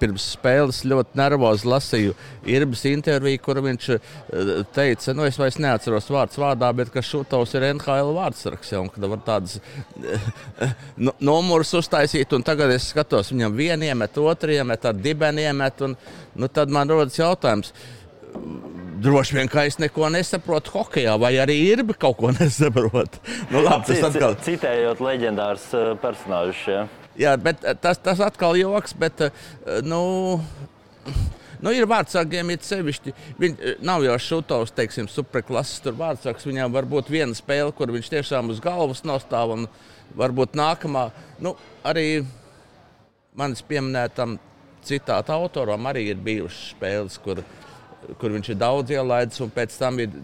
[0.00, 2.14] pirms spēles ļoti nervozi lasīju
[2.50, 7.54] Irbas interviju, kur viņš eh, teica, nu es vairs neatceros vārdu vārdā, bet ka Šutovs
[7.56, 8.72] ir NHL vārdsargs.
[8.74, 10.30] Ja, un ka var tādas eh,
[10.96, 15.84] nu, numurus uztaisīt, un tagad es skatos, viņam vienu iemet, otru iemet, ar dibeni iemet,
[15.86, 15.96] un
[16.36, 17.72] nu, tad man rodas jautājums.
[18.96, 23.20] Droši vien, ka es neko nesaprotu hokeja, vai arī ir kaut ko nesaprotu.
[23.50, 26.62] Nu, labi, tas atkal Citējot leģendārus uh, personāžus.
[26.70, 26.86] Ja.
[27.16, 28.94] Jā, bet eh, tas, tas atkal ir joks.
[28.96, 29.44] Bet, eh,
[29.84, 30.00] nu,
[31.64, 33.14] nu, ir vārdsargiem, ir sevišķi.
[33.40, 36.48] Viņi nav jau šūtos, teiksim, superklases tur vārdsargs.
[36.48, 39.56] Viņam var būt viena spēle, kur viņš tiešām uz galvas nostāv.
[39.56, 39.68] Un
[40.16, 41.08] varbūt nākamā,
[41.44, 42.24] nu, arī
[43.36, 44.38] manis pieminētam
[44.86, 47.42] citāta autoram arī ir bijušas spēles, kur,
[48.20, 50.14] kur viņš ir daudz ielaidis, un pēc tam ir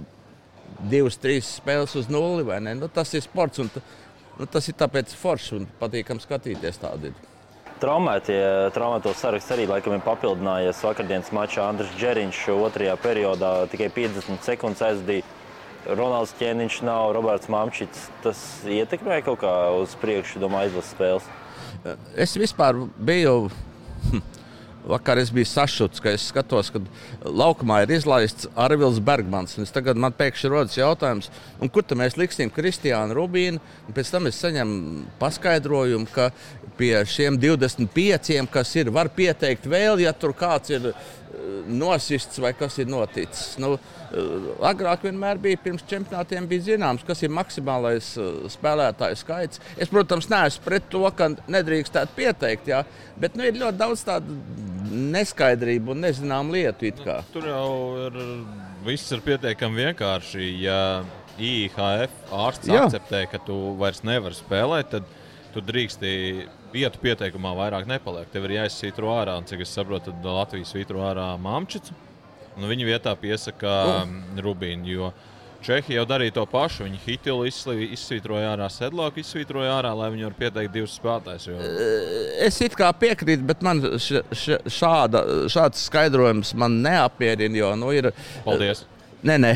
[0.90, 2.46] divas, trīs spēles uz nulli.
[2.78, 3.70] Nu, tas ir sports, un
[4.38, 7.12] nu, tas ir tāpēc forši un patīkami skatīties tādu.
[7.82, 8.38] Traumētie,
[8.76, 11.66] traumēto saraksts arī laikam ir papildinājies vakardienas mačā.
[11.66, 15.26] Andris Džeriņš otrajā periodā tikai 50 sekundes aizdīja.
[15.82, 18.04] Ronalds Čēniņš nav, Roberts Mamčits.
[18.22, 18.38] Tas
[18.70, 21.26] ietekmē kaut kā uz priekšu, domāju, izlases spēles.
[22.14, 23.50] Es vispār biju.
[24.82, 26.80] Vakar es biju sašuts, ka es skatos, ka
[27.22, 29.54] laukumā ir izlaists Arvils Bergmans.
[29.70, 31.30] Tagad man pēkšņi rodas jautājums,
[31.70, 33.62] kur mēs liksim Kristiānu Rubīnu.
[33.94, 36.32] Pēc tam es saņemu paskaidrojumu, ka
[36.78, 41.02] pie šiem 25, kas ir, var pieteikt vēl, ja tur kāds ir eh,
[41.68, 43.56] nosists vai kas ir noticis.
[43.62, 49.62] Nu, eh, agrāk vienmēr bija pirms čempionātiem bija zināms, kas ir maksimālais eh, spēlētāju skaits.
[49.76, 52.82] Es, protams, neesmu pret to, ka nedrīkstētu pieteikt, jā,
[53.20, 54.38] bet nu, ir ļoti daudz tādu
[54.92, 56.92] neskaidrību un nezināmu lietu.
[57.04, 57.22] kā.
[57.32, 57.72] Tur jau
[58.08, 58.22] ir
[58.86, 60.46] viss ir pietiekami vienkārši.
[60.62, 60.78] Ja
[61.40, 62.84] IHF ārsts Jā.
[62.84, 65.06] akceptē, ka tu vairs nevari spēlēt, tad
[65.54, 66.12] tu drīksti
[66.72, 68.30] vietu pieteikumā vairāk nepaliek.
[68.32, 71.94] Tev ir jāizsvītro ārā, un cik es saprotu, tad Latvijas svītro ārā Māmčicu.
[72.56, 75.12] Nu, viņa vietā piesaka um, Rubīnu.
[75.62, 76.84] Čehija jau darīja to pašu.
[76.88, 81.46] Viņi Hitilu izsvītroja ārā, Sedloku izsvītroja ārā, lai viņi varētu pieteikt divus spēlētājus.
[81.48, 81.68] Jo...
[82.42, 87.60] Es it kā piekrītu, bet man š, š, šāda, šāds skaidrojums man neapmierina.
[87.62, 88.10] Jo, nu, ir,
[88.42, 88.82] Paldies!
[89.22, 89.50] Nē, nē,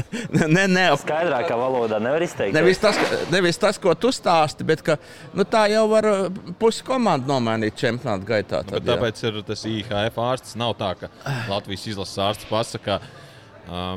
[0.56, 2.54] nē, nē Skaidrākā valodā nevar izteikt.
[2.56, 2.98] Nevis tas,
[3.30, 4.96] nevis tas, ko tu stāsti, bet ka,
[5.36, 8.62] nu, tā jau var uh, pusi komandu nomainīt čempionāta gaitā.
[8.64, 8.88] Bet Tad, jā.
[8.90, 10.56] tāpēc ir tas IHF ārsts.
[10.58, 11.12] Nav tā, ka
[11.46, 13.22] Latvijas izlases ārsts pasakā, uh,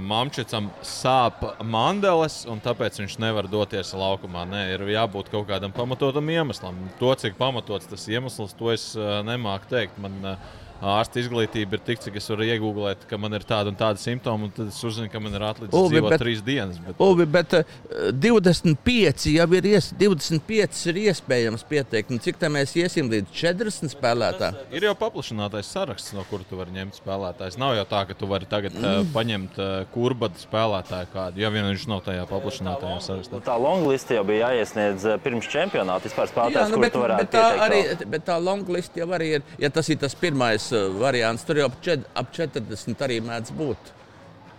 [0.06, 4.45] Mamčicam sāp mandeles, un tāpēc viņš nevar doties laukumā.
[4.53, 6.77] Nē, ir jābūt kaut kādam pamatotam iemeslam.
[7.01, 9.97] To, cik pamatots tas iemesls, to es uh, nemāku teikt.
[9.97, 13.78] Man uh, ārsta izglītība ir tik, cik es varu iegūglēt, ka man ir tāda un
[13.80, 16.80] tāda simptoma, un tad es uzzinu, ka man ir atlicis bet- trīs dienas.
[16.84, 17.00] Bet...
[17.04, 17.76] Uvi, bet uh,
[18.13, 22.13] 25 jau ir, ies, 25 ir iespējams pieteikt.
[22.13, 24.60] Un cik tā mēs iesim līdz 40 spēlētājiem?
[24.78, 27.60] Ir jau paplašinātais saraksts, no kura tu vari ņemt spēlētājus.
[27.62, 31.68] Nav jau tā, ka tu vari tagad uh, paņemt uh, kurbadu spēlētāju kādu, ja vien
[31.72, 33.40] viņš nav tajā paplašinātajā sarakstā.
[33.40, 36.08] Nu, tā longlista jau bija jāiesniedz eh, pirms čempionāta.
[36.08, 39.46] Vispār spēlētājs, nu, kurš bet, bet, tā pieteikt arī, bet tā longlist jau arī ir.
[39.62, 40.66] Ja tas ir tas pirmais
[40.99, 43.93] variants, tur jau ap čet- ap 40 arī mēdz būt.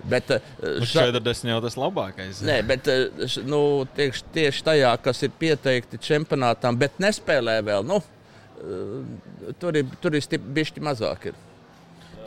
[0.08, 2.42] Bet, uh, Nu, ša- 40 jau tas labākais.
[2.46, 2.84] Nē, bet
[3.26, 7.98] š- nu, tieši, tieši tajā, kas ir pieteikti čempionātam, bet nespēlē vēl, nu,
[9.58, 11.26] tur ir, tur ir bišķi mazāk.
[11.32, 11.34] Ir.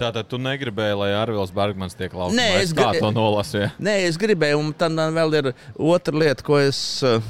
[0.01, 2.35] Tātad tu negribēji, lai Arvils Bergmans tiek laukts.
[2.35, 3.71] Nē, es kā gri- to nolasīju.
[3.79, 7.21] Nē, es gribēju, un tad vēl ir otra lieta, ko es uh,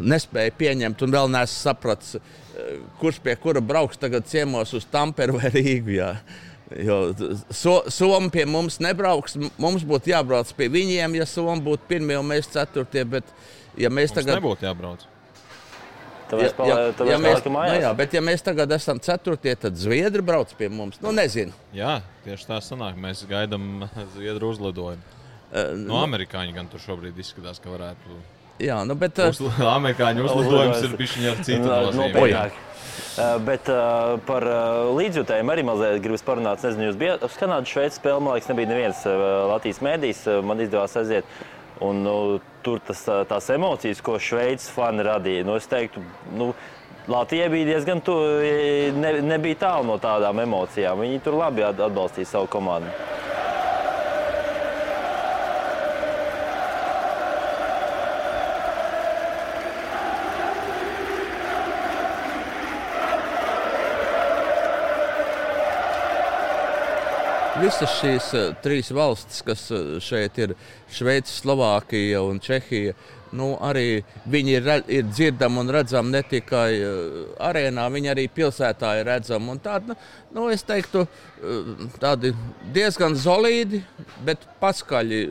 [0.00, 2.20] nespēju pieņemt, un vēl neesmu sapratis, uh,
[3.00, 5.94] kurš pie kura brauks tagad ciemos uz Tamperu vai Rīgu.
[5.98, 6.10] Jā.
[6.80, 6.98] Jo
[7.52, 9.36] so, Somija pie mums nebrauks.
[9.60, 13.04] Mums būtu jābrauc pie viņiem, ja Somija būtu pirmie un mēs ceturtie.
[13.04, 13.28] Bet,
[13.78, 15.04] ja mēs Mums tagad nebūtu jābrauc.
[16.24, 17.82] Tāpēc ja mēs, paliekam nu, mājās.
[17.84, 20.96] jā, bet, ja mēs tagad esam ceturtie, tad Zviedri brauc pie mums.
[21.04, 21.52] Nu, nezinu.
[21.76, 22.96] Jā, tieši tā sanāk.
[22.98, 23.84] Mēs gaidām
[24.16, 25.04] Zviedru uzlidojumu.
[25.54, 28.16] Uh, No amerikāņu gan tur šobrīd izskatās, ka varētu.
[28.62, 29.48] Jā, nu, bet, Uzl...
[29.70, 31.98] Amerikāņu uzlidojums ir bijis ar citu nozīmi.
[32.02, 32.60] nopietnāk.
[33.14, 36.58] Uh, Bet uh, par uh, līdzjutējiem arī mazliet gribas parunāt.
[36.58, 38.22] Es Nezinu, jūs bijat uz Kanādas, Šveices spēli.
[38.22, 40.22] Man liekas, nebija neviens uh, Latvijas mēdījis.
[40.32, 41.28] uh, Man izdevās aiziet.
[41.82, 42.14] Un, nu,
[42.66, 46.02] tur tas, uh, tās emocijas, ko Šveices fani radīja, nu, es teiktu,
[46.38, 46.52] nu,
[47.10, 48.14] Latvija bija diezgan tu,
[48.96, 51.02] ne, nebija tālu no tādām emocijām.
[51.04, 52.88] Viņi tur labi at- atbalstīja savu komandu.
[67.64, 70.52] Visas šīs uh, trīs valstis, kas uh, šeit ir,
[70.92, 72.92] Šveice, Slovākija un Čehija,
[73.34, 77.16] nu, arī viņi ir, ir dzirdami un redzami ne tikai uh,
[77.48, 79.56] arēnā, viņi arī pilsētā ir redzami.
[79.64, 79.96] Tādi, nu,
[80.36, 82.34] nu, es teiktu, uh, tādi
[82.76, 83.80] diezgan solīdi,
[84.28, 85.22] bet paskaļi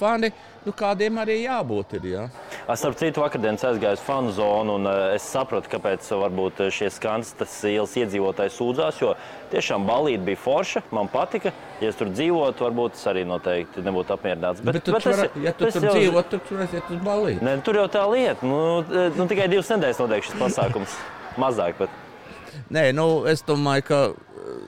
[0.00, 0.32] fani,
[0.66, 1.96] nu, kādiem arī jābūt.
[2.00, 2.26] Ir, jā.
[2.66, 6.72] Es starp citu, vakardienas aizgāju uz fanu zonu, un uh, es sapratu, kāpēc varbūt eh,
[6.74, 9.00] šie skanstas ielas iedzīvotāji sūdzās.
[9.02, 9.14] Jo
[9.52, 11.52] tiešām balīti bija forša, man patika.
[11.80, 14.62] Ja es tur dzīvotu, varbūt es arī noteikti nebūtu apmierināts.
[14.64, 17.00] Bet, bet tu, tas var, ja tu tas tur jau- dzīvo, tad tu aiziet uz
[17.04, 17.42] balīti.
[17.44, 18.46] Ne, tur jau tā lieta.
[18.46, 20.96] Nu, eh, nu, tikai divas nedēļas notiek šis pasākums.
[21.36, 21.76] Mazāk.
[21.78, 21.90] Bet.
[22.72, 24.60] Nē, nu, es domāju, ka, uh,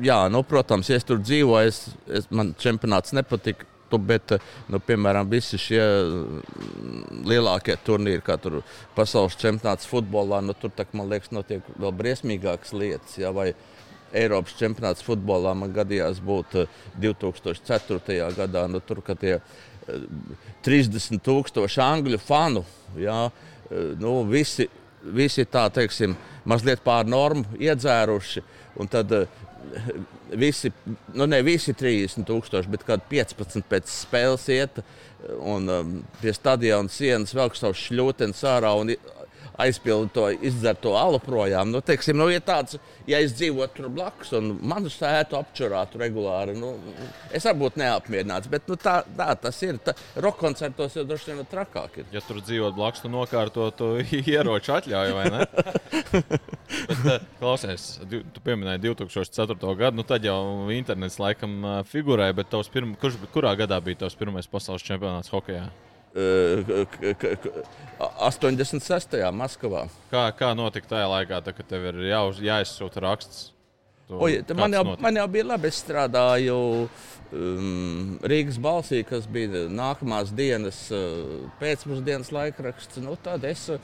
[0.00, 3.66] jā, nu, protams, ja es tur dzīvoju, es, es, man čempionāts nepatika.
[3.90, 4.38] Tu, bet, uh,
[4.70, 8.60] nu, piemēram, visi šie mm, lielākie turnīri, kā tur
[8.96, 13.14] pasaules čempionāts futbolā, nu, tur, tā, man liekas, notiek vēl briesmīgākas lietas.
[13.18, 13.52] Jā, vai
[14.14, 18.18] Eiropas čempionāts futbolā man gadījās būt uh, 2004.
[18.36, 20.08] gadā, nu, tur, kad tie uh,
[20.66, 22.64] 30 tūkstoši angļu fanu,
[23.00, 24.68] jā, uh, nu, visi
[25.14, 26.16] visi tā teiksim,
[26.48, 28.42] mazliet pār normu iedzēruši.
[28.80, 29.26] Un tad eh,
[30.36, 30.72] visi,
[31.14, 34.82] nu ne visi 30 tūkstoši, bet kādi 15 pēc spēles iet
[35.40, 38.92] un um, pie stadiona sienas velk savu šļūteni sārā un
[39.62, 41.70] aizpilda to izdzerto alu projām.
[41.72, 46.56] Nu, teiksim, nu, ja, tāds, ja es dzīvotu tur blakus un manu sētu apčurātu regulāri,
[46.58, 46.74] nu,
[47.34, 48.50] es arī būtu neapmierināts.
[48.52, 49.80] Bet nu, tā, tā tas ir.
[50.22, 52.00] Roka koncertos jau droši vien ir trakāk.
[52.00, 52.10] Ir.
[52.14, 53.92] Ja tur dzīvo blakus, tu nokārto to
[54.34, 55.46] ieroču atļauju, vai ne?
[56.86, 59.74] Bet, eh, klausies, tu pieminēji 2004.
[59.78, 64.04] gadu, nu tad jau internets laikam eh, figurēja, bet tavs pirm, kurš, kurā gadā bija
[64.04, 65.68] tavs pirmais pasaules čempionāts hokeja?
[66.16, 67.64] Uh, k- k- k-
[68.24, 69.18] 86.
[69.36, 69.82] Maskavā.
[70.08, 73.50] Kā, kā notika tajā laikā, tā, kad tev ir jā, jāizsūta raksts?
[74.08, 75.02] Oi, te man, jau, notika?
[75.02, 75.68] man jau bija labi.
[75.68, 83.00] Es strādāju um, Rīgas balsī, kas bija nākamās dienas uh, pēcpusdienas laikraksts.
[83.02, 83.80] Nu, tad es uh,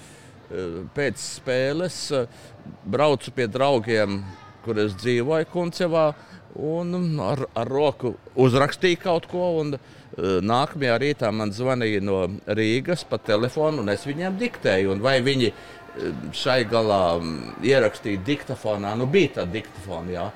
[0.96, 2.44] pēc spēles uh,
[2.86, 4.22] braucu pie draugiem,
[4.64, 6.12] kur es dzīvoju Kuncevā.
[6.54, 9.46] Un um, ar, ar roku uzrakstīju kaut ko.
[9.62, 14.98] Un, uh, Nākamajā rītā man zvanīja no Rīgas pa telefonu, un es viņiem diktēju.
[15.04, 17.16] Vai viņi uh, šai galā
[17.64, 18.92] ierakstīja diktafonā?
[19.00, 20.28] Nu, bija tā diktafona, jā.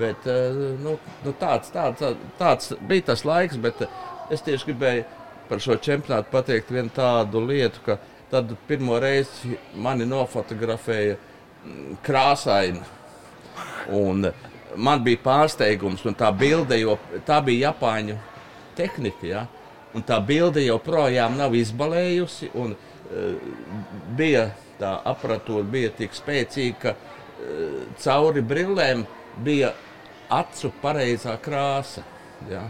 [0.00, 3.60] Bet uh, nu, nu, tāds, tāds, tāds bija tas laiks,
[4.32, 5.06] es tieši gribēju
[5.48, 7.96] par šo čempionātu pateikt vienu tādu lietu, ka
[8.30, 11.16] tad pirmo reizi mani nofotografēja
[12.04, 12.84] krāsaini.
[13.96, 14.28] Un
[14.76, 18.18] man bija pārsteigums, un tā bilde, jo tā bija Japāņu
[18.78, 19.26] tehnika.
[19.26, 19.46] Ja?
[19.96, 22.52] Un tā bilde joprojām nav izbalējusi.
[22.60, 23.52] Un, uh,
[24.18, 26.96] bija tā aparatūra bija tik spēcīga, ka
[28.02, 29.04] cauri brillēm
[29.44, 29.72] bija
[30.30, 32.04] acu pareizā krāsa.
[32.50, 32.66] Ja?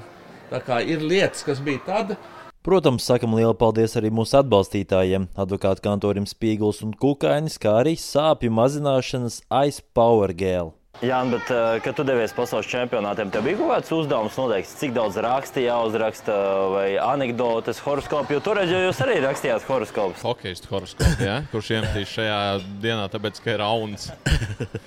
[0.49, 2.17] Tā kā ir lietas, kas bija tad.
[2.65, 8.53] Protams, sakam lielu paldies arī mūsu atbalstītājiem, advokātu kantorim Spīgls un Kukainis, kā arī sāpju
[8.53, 10.78] mazināšanas Ice Power Gēlu.
[10.98, 11.46] Jā, bet,
[11.85, 16.38] kad tu devies pasaules čempionātiem, tev bija kaut kāds uzdevums noteikts, cik daudz raksta jāuzraksta,
[16.72, 18.35] vai anekdotes, horoskopu.
[18.35, 20.24] Jo toreiz jau jūs arī rakstījāt horoskopus.
[20.27, 21.37] Hokejas horoskopu, ja?
[21.53, 22.40] kurš iemetīs šajā
[22.83, 24.09] dienā, tāpēc, ka ir rauns.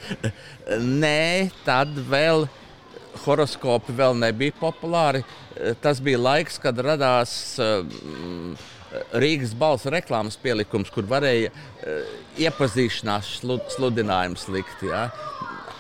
[1.06, 2.44] Nē, tad vēl
[3.24, 5.24] horoskopi vēl nebija populāri.
[5.80, 7.34] Tas bija laiks, kad radās
[7.64, 8.52] um,
[9.16, 13.38] Rīgas balss reklāmas pielikums, kur varēja uh, iepazīšanās
[13.78, 14.84] sludinājumus likt.
[14.92, 15.08] Ja?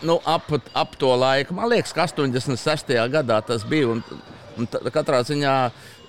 [0.01, 1.55] Nu, ap, ap to laiku.
[1.57, 2.93] Man liekas, ka 86.
[3.11, 3.95] gadā tas bija.
[3.95, 4.03] Un,
[4.59, 5.55] un katrā ziņā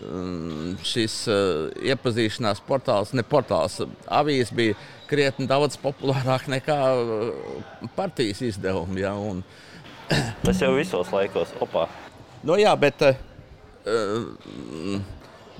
[0.03, 4.79] mm, šis uh, iepazīšanās portāls, ne portāls, avīzes bija
[5.11, 9.05] krietni daudz populārāk nekā uh, partijas izdevumi.
[9.05, 9.43] Ja, un...
[10.47, 11.87] Tas jau visos laikos, opā.
[12.43, 13.15] Nu, jā, bet uh,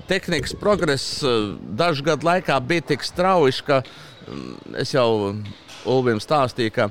[0.09, 3.81] tehnikas progress uh, dažu gadu laikā bija tik strauji, ka
[4.27, 5.07] um, es jau
[5.89, 6.85] Ulvim stāstīju, ka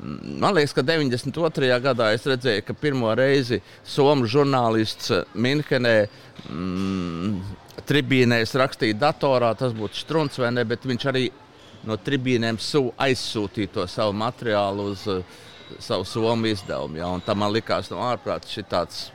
[0.00, 1.68] Man liekas, ka 92.
[1.84, 5.94] gadā es redzēju, ka pirmo reizi Somijas žurnālists Minhenē
[6.48, 7.34] mm,
[7.88, 9.52] tribīnēs rakstīja datorā.
[9.58, 11.26] Tas būtu strunts vai ne, bet viņš arī
[11.84, 12.56] no tribīnēm
[12.96, 15.20] aizsūtīja to savu materiālu uz uh,
[15.78, 16.98] savu somu izdevumu.
[16.98, 17.10] Ja?
[17.24, 19.08] Tā man likās no ārprātas šitāds,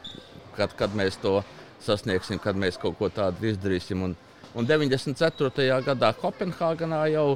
[0.56, 1.42] kad, kad mēs to
[1.84, 4.04] sasniegsim, kad mēs kaut ko tādu izdarīsim.
[4.06, 4.16] Un,
[4.56, 5.82] un 94.
[5.86, 7.28] gadā Kopenhāgenā jau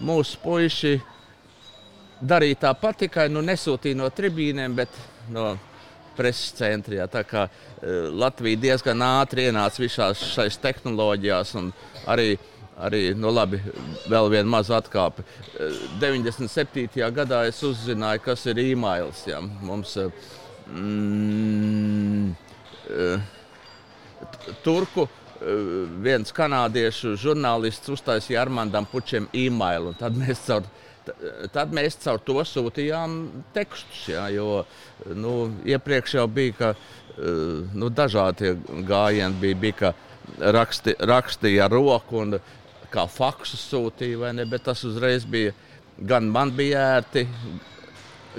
[0.00, 0.98] mūsu puiši
[2.20, 4.94] darīja tāpat, tikai nu, nesūtīja no tribīnēm, bet
[5.32, 5.52] no
[6.18, 7.06] preses centrā.
[7.10, 11.54] Tā kā uh, Latvija diezgan ātri ienāca visās šajās tehnoloģijās.
[12.10, 12.32] Arī,
[12.82, 13.60] arī nu, labi,
[14.10, 15.24] vēl viena maza atkāpe.
[15.54, 16.90] Uh, 97.
[17.14, 19.22] gadā es uzzināju, kas ir e-mails.
[19.30, 19.40] Ja.
[19.40, 20.10] Mums uh,
[20.72, 22.34] mm,
[22.90, 23.32] uh,
[24.66, 25.08] turku
[26.02, 29.92] viens kanādiešu žurnālists uztaisīja Armandam Pučiem e-mailu.
[29.94, 30.64] Tad mēs caur
[31.52, 33.18] tad mēs caur to sūtījām
[33.54, 34.08] tekstus.
[34.12, 34.64] Ja, jo
[35.14, 35.34] nu,
[35.68, 38.56] iepriekš jau bija ka, eh, nu, dažādi
[38.88, 39.94] gājieni, bija, bija ka
[40.38, 42.38] raksti, rakstīja roku un
[42.92, 45.52] kā faksu sūtīja, ne, bet tas uzreiz bija
[45.98, 47.26] gan man bija ērti,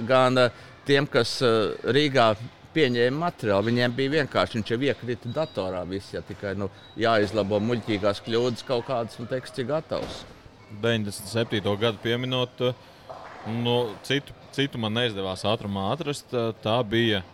[0.08, 2.32] gan eh, tiem, kas eh, Rīgā
[2.74, 3.66] pieņēma materiālu.
[3.70, 8.86] Viņiem bija vienkārši, viņš jau iekrita datorā, viss, ja tikai nu, jāizlabo muļķīgās kļūdas kaut
[8.88, 10.22] kādas un teksts ir gatavs.
[10.78, 11.76] 97.
[11.80, 12.62] gadu pieminot,
[13.46, 16.30] nu, citu, citu man neizdevās ātrumā atrast.
[16.62, 17.24] Tā bija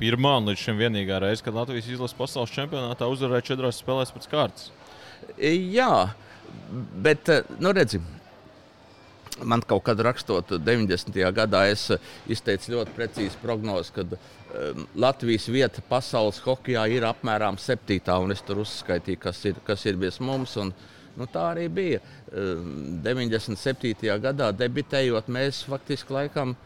[0.00, 4.30] pirmā un līdz šim vienīgā reize, kad Latvijas izlases pasaules čempionātā uzvarēja četrās spēlēs pēc
[4.30, 4.70] kārtas.
[5.40, 6.14] Jā,
[7.04, 7.30] bet
[7.60, 8.06] nu, redzim.
[9.40, 11.16] Man kaut kad rakstot 90.
[11.32, 11.86] gadā, es
[12.28, 18.42] izteicu ļoti precīzu prognozi, ka um, Latvijas vieta pasaules hokeja ir apmēram septītā, un es
[18.44, 20.58] tur uzskaitīju, kas ir, kas ir bijis mums.
[20.60, 20.74] Un,
[21.20, 22.00] Nu, tā arī bija.
[22.32, 23.92] 97.
[23.92, 26.56] Ehm, gadā debitējot, mēs faktiski laikam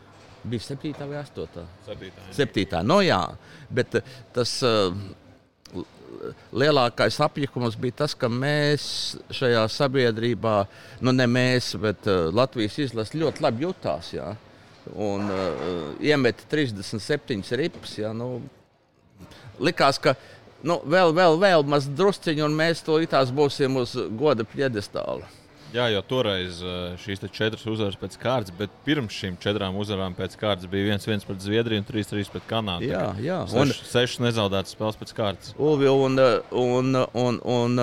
[0.45, 0.95] bija 7.
[1.09, 1.67] vai 8.
[1.89, 2.13] 7.
[2.39, 2.81] 7.
[2.87, 3.21] No, jā,
[3.75, 5.05] bet eh, tas ehm,
[6.55, 8.85] lielākais apjukums bija tas, ka mēs
[9.35, 10.57] šajā sabiedrībā,
[11.05, 14.15] nu ne mēs, bet eh, Latvijas izlase ļoti labi jutās.
[14.15, 14.35] Jā.
[15.01, 17.95] Un uh, iemeta 37 ripas.
[17.97, 18.43] Jā, nu,
[19.65, 20.13] likās, ka
[20.65, 25.29] nu, vēl, vēl, vēl maz drusciņu, un mēs to itās būsim uz goda piedestāla.
[25.75, 30.37] Jā, jau toreiz eh, šīs četras uzvaras pēc kārtas, bet pirms šīm četrām uzvarām pēc
[30.39, 32.87] kārtas bija 1-1 pret Zviedriju un 3-3 pret Kanādu.
[32.87, 33.41] Jā, jā.
[33.59, 35.55] un sešas nezaudētas spēles pēc kārtas.
[35.59, 36.21] Ulvi, un,
[36.55, 37.81] un, un, un,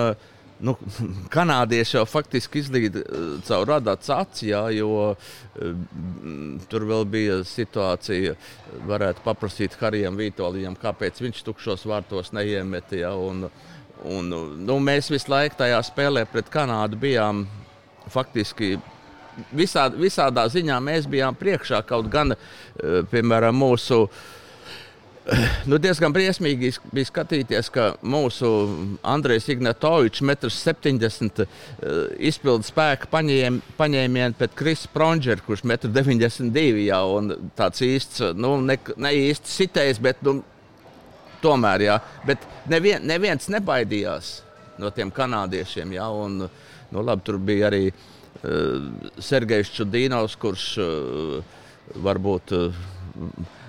[0.62, 0.76] nu,
[1.34, 5.42] kanādieši jau faktiski izlīda eh, caur radāts acis, jo uh,
[6.70, 8.36] tur vēl bija situācija,
[8.88, 12.94] varētu paprasīt Harijam Vitolijam, kāpēc viņš tukšos vārtos neiemet.
[13.02, 13.48] Ja, un,
[14.04, 17.44] un, nu, mēs visu laiku tajā spēlē pret Kanādu bijām
[18.12, 18.76] faktiski
[19.54, 21.82] visā, visādā ziņā mēs bijām priekšā.
[21.88, 24.22] Kaut gan, uh, piemēram, mūsu uh,
[25.70, 28.48] Nu, diezgan briesmīgi bija skatīties, ka mūsu
[29.06, 31.50] Andrejs Ignatovičs, 1,70 m,
[32.30, 37.04] izpildu spēku paņēm, paņēmienu pēc Krisa Pronžera, kurš 1,92 m jau
[37.58, 40.40] tāds īsts, nu, ne, ne īsti sitējis, bet nu,
[41.42, 42.00] tomēr, jā.
[42.26, 44.34] Bet nevien, neviens nebaidījās
[44.82, 48.90] no tiem kanādiešiem, jā, un, nu, labi, tur bija arī uh,
[49.22, 51.58] Sergejs Čudīnovs, kurš uh,
[52.02, 52.86] varbūt uh,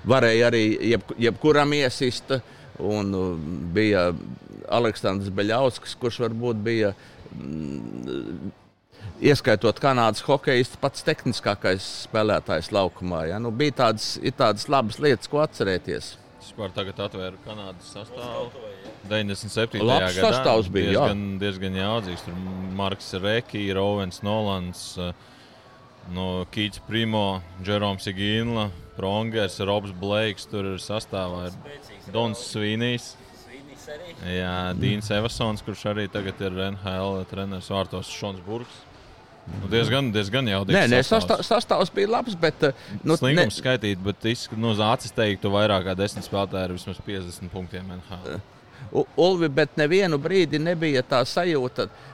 [0.10, 2.36] varēja arī jeb, jebkuram iesist.
[2.84, 3.34] Un uh,
[3.74, 4.08] bija
[4.74, 6.94] Aleksandrs Beļauskas, kurš varbūt bija
[7.38, 8.52] mm,
[9.24, 13.28] ieskaitot Kanādas hokeju, pats tehniskākais spēlētājs laukumā.
[13.30, 13.40] Ja?
[13.42, 16.16] Nu, bija tādas, tādas labas lietas, ko atcerēties.
[16.44, 18.50] Vispār tagad atvēra Kanādas sastāvu.
[19.10, 19.84] 97.
[19.84, 21.04] Labs gadā sastāvs bija, jā.
[21.04, 22.26] diezgan, diezgan jaudzīgs.
[22.26, 22.40] Tur
[22.78, 25.14] Marks Reki, Rovens Nolans, eh,
[26.12, 30.46] no Kīts Primo, Jeroms Igīnla, Prongers, Robs Blakes.
[30.50, 31.54] Tur ir sastāvā ir
[32.14, 33.14] Dons Svinīs.
[34.24, 38.82] Jā, Dīns Eversons, kurš arī tagad ir NHL treneris Vārtos Šons Burgs.
[39.60, 40.78] Nu, diezgan, diezgan jaudīgs.
[40.78, 41.50] Nē, nē sastāvs.
[41.50, 42.64] sastāvs, bija labs, bet.
[42.64, 42.72] uh,
[43.04, 43.60] Nu, Slinkums ne...
[43.60, 47.92] skaitīt, bet izsk- nu, acis teiktu, vairāk kā 10 spēlētāji ir vismaz 50 punktiem.
[47.98, 48.40] NHL.
[48.96, 51.90] U- Ulvi, bet nevienu brīdi nebija tā sajūta.
[51.90, 52.13] t-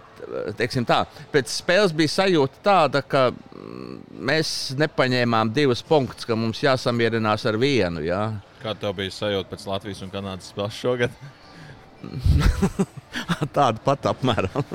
[0.60, 1.04] Teiksim tā,
[1.34, 3.98] pēc spēles bija sajūta tāda, ka mm,
[4.30, 8.04] mēs nepaņēmām divus punktus, ka mums jāsamierinās ar vienu.
[8.06, 8.24] Jā.
[8.64, 11.20] Kā tev bija sajūta pēc Latvijas un Kanādas spēles šogad?
[13.56, 14.64] Tāda pat apmēram.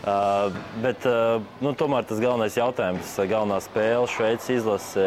[0.00, 0.48] Uh,
[0.80, 5.04] bet uh, nu, tomēr tas galvenais jautājums, uh, galvenā spēle Šveices izlase,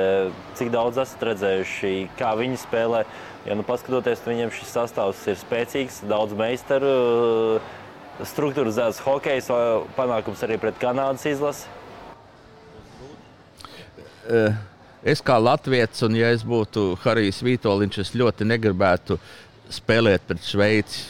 [0.53, 3.01] cik daudz esat redzējuši, kā viņi spēlē.
[3.47, 7.73] Ja nu paskatoties, viņiem šis sastāvs ir spēcīgs, daudz meistaru, uh,
[8.21, 11.65] struktūrizēts hokejs, uh, panākums arī pret Kanādas izlasi.
[14.29, 14.53] Eh,
[15.03, 19.17] Es kā Latvijas, un ja es būtu Harijs Vitoļņš, es ļoti negribētu
[19.67, 21.01] spēlēt pret Šveici.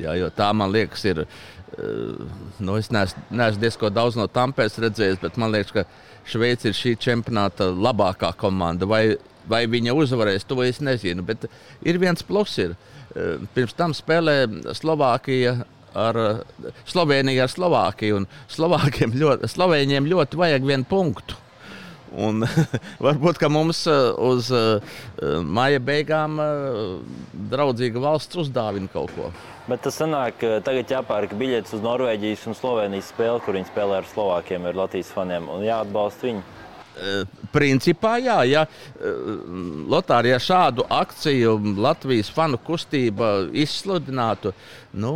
[0.00, 1.18] Jā, jo tā man liekas, ir.
[1.20, 2.24] eh,
[2.58, 5.84] Nu, es neesmu, neesmu diezgan daudz no Tampēs redzējis, bet man liekas, ka
[6.24, 8.86] Šveice ir šī čempionāta labākā komanda.
[8.86, 11.22] Vai, vai viņa uzvarēs, to es nezinu.
[11.22, 11.44] Bet
[11.82, 12.56] ir viens plus.
[12.58, 12.76] Ir.
[13.14, 15.66] Eh, Pirms tam spēlē Slovākija
[15.98, 18.22] ar eh, Sloveniju ar Slovākiju.
[18.52, 21.38] Slovākiem ļoti, Slovēņiem ļoti vajag vienu punktu.
[22.08, 22.40] Un,
[23.04, 24.80] varbūt mums uh, uz uh,
[25.44, 26.40] maija beigām
[27.52, 29.28] draudzīga valsts uzdāvina kaut ko.
[29.68, 33.98] Bet tas sanāk, ka tagad jāpērk biļetes uz Norvēģijas un Slovenijas spēli, kur viņi spēlē
[34.00, 36.46] ar Slovākiem, ar Latvijas faniem un jāatbalsta viņi.
[36.98, 38.62] Uh, Principā, jā, ja
[39.88, 44.52] Lotārijā šādu akciju Latvijas fanu kustība izsludinātu,
[45.00, 45.12] nu,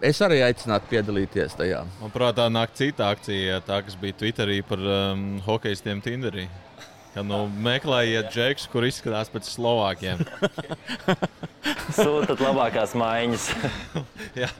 [0.00, 1.82] es arī aicinātu piedalīties tajā.
[2.00, 6.46] Man prātā nāk cita akcija, tā kas bija Twitterī par um, hokeistiem Tinderī.
[7.12, 10.20] Kad nu, meklējiet džekus, kur izskatās pēc Slovākiem.
[11.96, 13.50] Sūtat labākās maiņas.
[14.42, 14.50] Jā,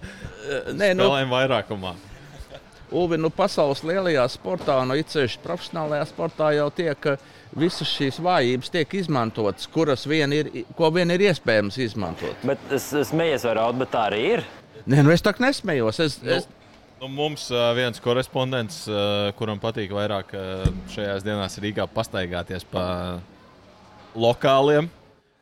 [0.72, 1.96] Nē, nu, spēlējam vairākumā.
[2.94, 7.24] Uvi, nu, pasaules lielajā sportā, no īpaši profesionālajā sportā, jau tiek eh,
[7.58, 12.46] visas šīs vājības tiek izmantotas, kuras vien ir, ko vien ir iespējams izmantot.
[12.46, 14.44] bet es, es smējos raud, bet tā arī ir.
[14.86, 15.98] Nē, nu, es tā nesmējos.
[16.04, 16.46] Es, Nu, es,
[17.00, 20.30] nu, mums uh, viens korespondents, uh, kuram patīk vairāk
[20.94, 22.86] šajās dienās Rīgā pastaigāties pa
[24.14, 24.86] lokāliem.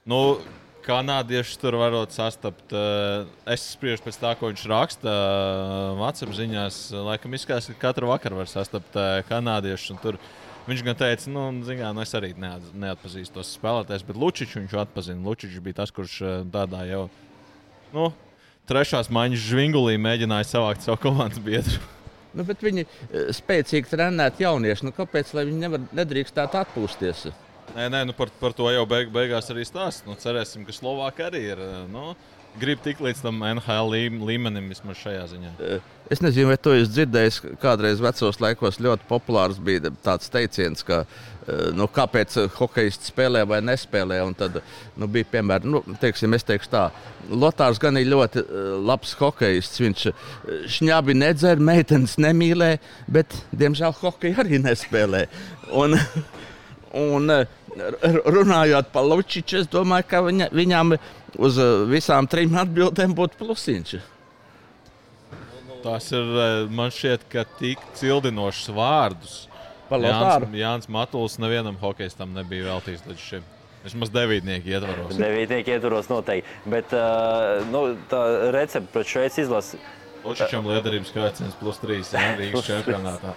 [0.08, 0.38] Nu,
[0.84, 2.72] Kanādiešus tur varot sastapt.
[2.74, 6.80] Uh, es spriežu pēc tā, ko viņš raksta uh, WhatsApp ziņās.
[7.06, 8.98] Laikam izskatās, ka katru vakaru var sastapt
[9.30, 9.94] kanādiešus.
[9.94, 10.20] un Tur
[10.68, 14.60] viņš gan teica, nu, zin kā, nu es arī neat, neatpazīstu tos spēlētājus, bet Lučičs
[14.60, 15.24] viņš atpazina.
[15.24, 16.20] Lučičs bija tas, kurš
[16.52, 17.08] tādā jau.
[17.94, 18.12] Nu,
[18.64, 21.82] Trešās maiņas žvingulī mēģināja savākt savu komandas biedru.
[22.36, 24.86] nu, bet viņi eh, spēcīgi trenēt jaunieši.
[24.88, 27.26] Nu, kāpēc viņi nevar, nedrīkstētu atpūsties?
[27.74, 30.06] Nē, nē nu par, par to jau beig, beigās arī stāsta.
[30.06, 31.62] Nu, cerēsim, ka Slovākija arī ir.
[31.90, 32.12] Nu,
[32.60, 35.50] grib tikt līdz tam NHL lī- līmenim vismaz šajā ziņā.
[35.58, 37.54] Eh, Es nezinu, vai to jūs dzirdējāt.
[37.62, 43.58] Kādreiz vecos laikos ļoti populārs bija tāds teiciens, ka eh, nu, kāpēc hokejists spēlē vai
[43.64, 44.20] nespēlē.
[44.38, 44.60] Tad
[45.00, 46.84] nu, bija piemēram, nu, teiksim, es teikšu tā,
[47.32, 49.80] Lotārs gan ir ļoti eh, labs hokejists.
[49.82, 50.14] Viņš eh,
[50.76, 52.76] šņābi nedzer, meitenes nemīlē,
[53.08, 55.26] bet diemžēl hokeju arī nespēlē.
[55.72, 55.98] Un,
[56.94, 57.48] Un eh,
[58.24, 60.96] runājot par Lučiču, es domāju, ka viņa, viņam
[61.42, 61.60] uz
[61.90, 63.94] visām trim atbildēm būtu plusiņš.
[65.84, 69.34] Tas ir eh, man šķiet, ka tik cildinošs vārdus.
[69.90, 70.54] Par Jānis.
[70.56, 73.50] Jānis Matuls nevienam hokeistam nebija veltīts līdz šim.
[73.84, 75.18] Vismaz devītnieki ietvaros.
[75.20, 76.48] Devītnieki ietvaros noteikti.
[76.72, 78.22] Bet uh, nu, tā
[78.54, 79.80] recepte pret Šveici izlasi.
[80.24, 83.34] Lučičam liederības koeficients plus 3 jā, Rīgas čempionātā.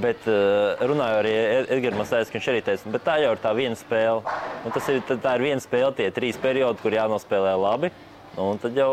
[0.00, 3.54] Bet uh, runāju arī Edgars Masēs, ka viņš arī teica, bet tā jau ir tā
[3.58, 4.38] viena spēle.
[4.64, 7.92] Un tas ir, tā tā ir viena spēle, tie trīs periodi, kur jānospēlē labi.
[8.38, 8.92] Un tad jau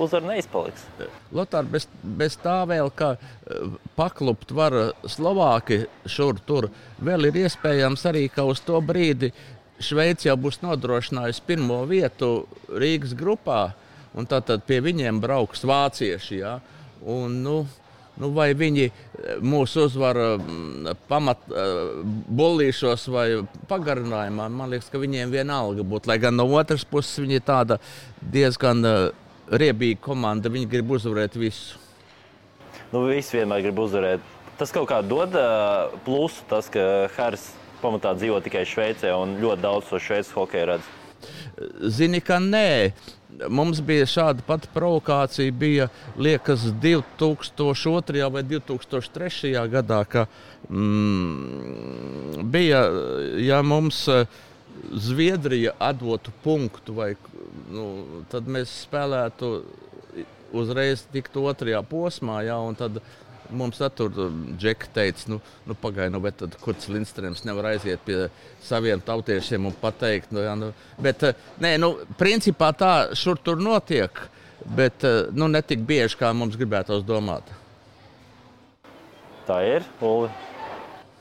[0.00, 0.86] uzvara neizpaliks.
[1.36, 6.70] Lotārs bez, bez tā vēl, ka eh, paklupt var Slovāki šur tur,
[7.04, 9.34] vēl ir iespējams arī, ka uz to brīdi
[9.76, 13.74] Šveice jau būs nodrošinājusi pirmo vietu Rīgas grupā,
[14.16, 16.40] un tad, tad pie viņiem brauks vācieši.
[16.40, 16.58] Ja?
[17.04, 17.60] Un, nu,
[18.16, 18.92] Nu, vai viņi eh,
[19.44, 21.72] mūs uzvar mm, pamat eh,
[22.38, 23.26] bullīšos vai
[23.68, 24.48] pagarinājumā?
[24.52, 26.08] Man liekas, ka viņiem vienalga būtu.
[26.08, 27.76] Lai gan no otras puses viņi ir tāda
[28.22, 29.10] diezgan eh,
[29.52, 30.52] riebīga komanda.
[30.52, 31.76] Viņi grib uzvarēt visu.
[32.94, 34.32] Nu, visi vienmēr grib uzvarēt.
[34.56, 35.34] Tas kaut kā dod
[36.06, 37.50] plusu, tas, ka Haris
[37.82, 40.88] pamatā dzīvo tikai Šveicē un ļoti daudz to šveices hokeja redz.
[41.92, 42.94] Zini, ka nē.
[43.48, 48.28] Mums bija šāda pati provokācija, bija liekas, 2002.
[48.32, 49.52] vai 2003.
[49.72, 50.26] gadā, ka
[50.70, 52.82] mm, bija,
[53.42, 54.26] ja mums eh,
[54.92, 57.14] Zviedrija atdotu punktu, vai,
[57.72, 57.86] nu,
[58.30, 59.52] tad mēs spēlētu
[60.56, 63.00] uzreiz tikt otrajā posmā, ja, un tad
[63.50, 64.12] Mums tur
[64.58, 68.26] Džeka teica, nu, nu pagaidi, nu, bet kur tas Lindstrēms nevar aiziet pie
[68.64, 70.72] saviem tautiešiem un pateikt, nu, jā, nu,
[71.02, 71.22] bet,
[71.62, 74.24] nē, nu, principā tā šur tur notiek,
[74.78, 77.48] bet, nu, ne tik bieži, kā mums gribētos domāt.
[79.46, 80.32] Tā ir, Uli.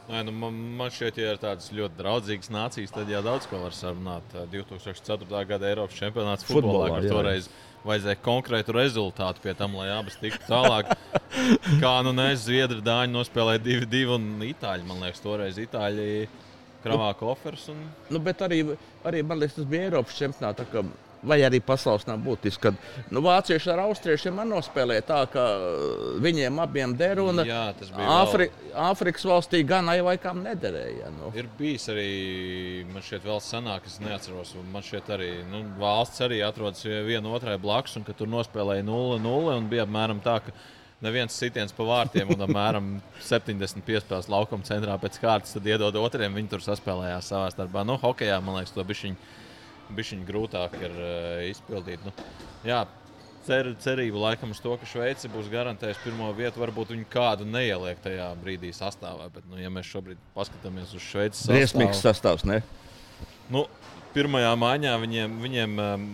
[0.05, 3.57] Nē, nu, man, man šķiet, ja ir tādas ļoti draudzīgas nācijas, tad jau daudz ko
[3.63, 4.35] var sarunāt.
[4.51, 5.25] 2004.
[5.49, 7.49] gada Eiropas čempionāts futbolā, futbolā kur toreiz.
[7.49, 10.91] Jā vajadzēja konkrētu rezultātu pie tam, lai abas tiktu tālāk.
[11.83, 16.09] Kā nu nezinu, Zviedri dāņi nospēlēja 2-2 un Itāļi, man liekas, toreiz Itāļi
[16.85, 17.67] kravā koferus.
[17.73, 17.81] Un...
[18.13, 18.61] Nu, bet arī,
[19.05, 20.65] arī man liekas, tas bija Eiropas čempionāts
[21.27, 22.61] vai arī pasaules nav būtiski.
[22.67, 28.49] Kad nu, vācieši ar austriešiem nospēlēja tā, ka uh, viņiem abiem der un Āfri.
[28.75, 31.09] Āfrikas valstī gan aivakām nederēja.
[31.15, 31.31] Nu.
[31.37, 32.07] Ir bijis arī,
[32.91, 37.55] man šķiet, vēl senāk, es neatceros, man šķiet arī nu, valsts arī atrodas viena otrai
[37.61, 40.55] blakus, un ka tur nospēlēja 0-0 un bija apmēram tā, ka
[41.05, 42.91] neviens sitiens pa vārtiem un apmēram
[43.31, 46.35] 75 spēles laukuma centrā pēc kārtas, tad iedod otriem.
[46.35, 47.85] Viņi tur saspēlējās savā starpā.
[47.87, 49.43] Nu, hokeja, man liekas, to bišķiņu
[49.95, 52.03] bišķiņ grūtāk ir uh, izpildīt.
[52.05, 52.13] Nu,
[52.67, 52.83] jā,
[53.45, 56.61] cer, cerību laikam uz to, ka Šveice būs garantējusi pirmo vietu.
[56.63, 59.29] Varbūt viņi kādu neieliek tajā brīdī sastāvā.
[59.33, 62.45] Bet, nu, ja mēs šobrīd paskatāmies uz Šveices sastāvu, briesmīgs sastāvs.
[62.49, 62.61] Ne?
[63.53, 63.65] Nu,
[64.15, 66.07] pirmajā maiņā viņiem, viņiem um,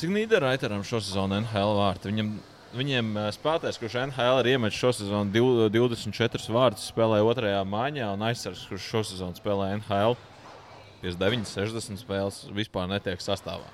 [0.00, 2.12] cik Nīderlandam šo sezonu NHL vārtu.
[2.12, 2.34] Viņam,
[2.74, 5.30] Viņiem spēlētājs, kurš NHL ir iemetis šo sezonu
[5.70, 10.16] 24 vārdus, spēlēja otrajā maiņā, un aizsargs, kurš šo sezonu spēlē NHL
[11.04, 13.66] 59, 60 spēles vispār netiek sastāvā.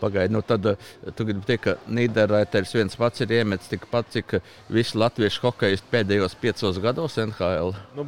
[0.00, 0.76] Pagaidiet, nu tad eh,
[1.14, 4.38] tu gribi teikt, ka Nīderlanders viens pats ir iemetis tikpat, cik
[4.72, 7.74] visi latviešu hokeisti pēdējos piecos gados NHL.
[7.98, 8.06] Nu,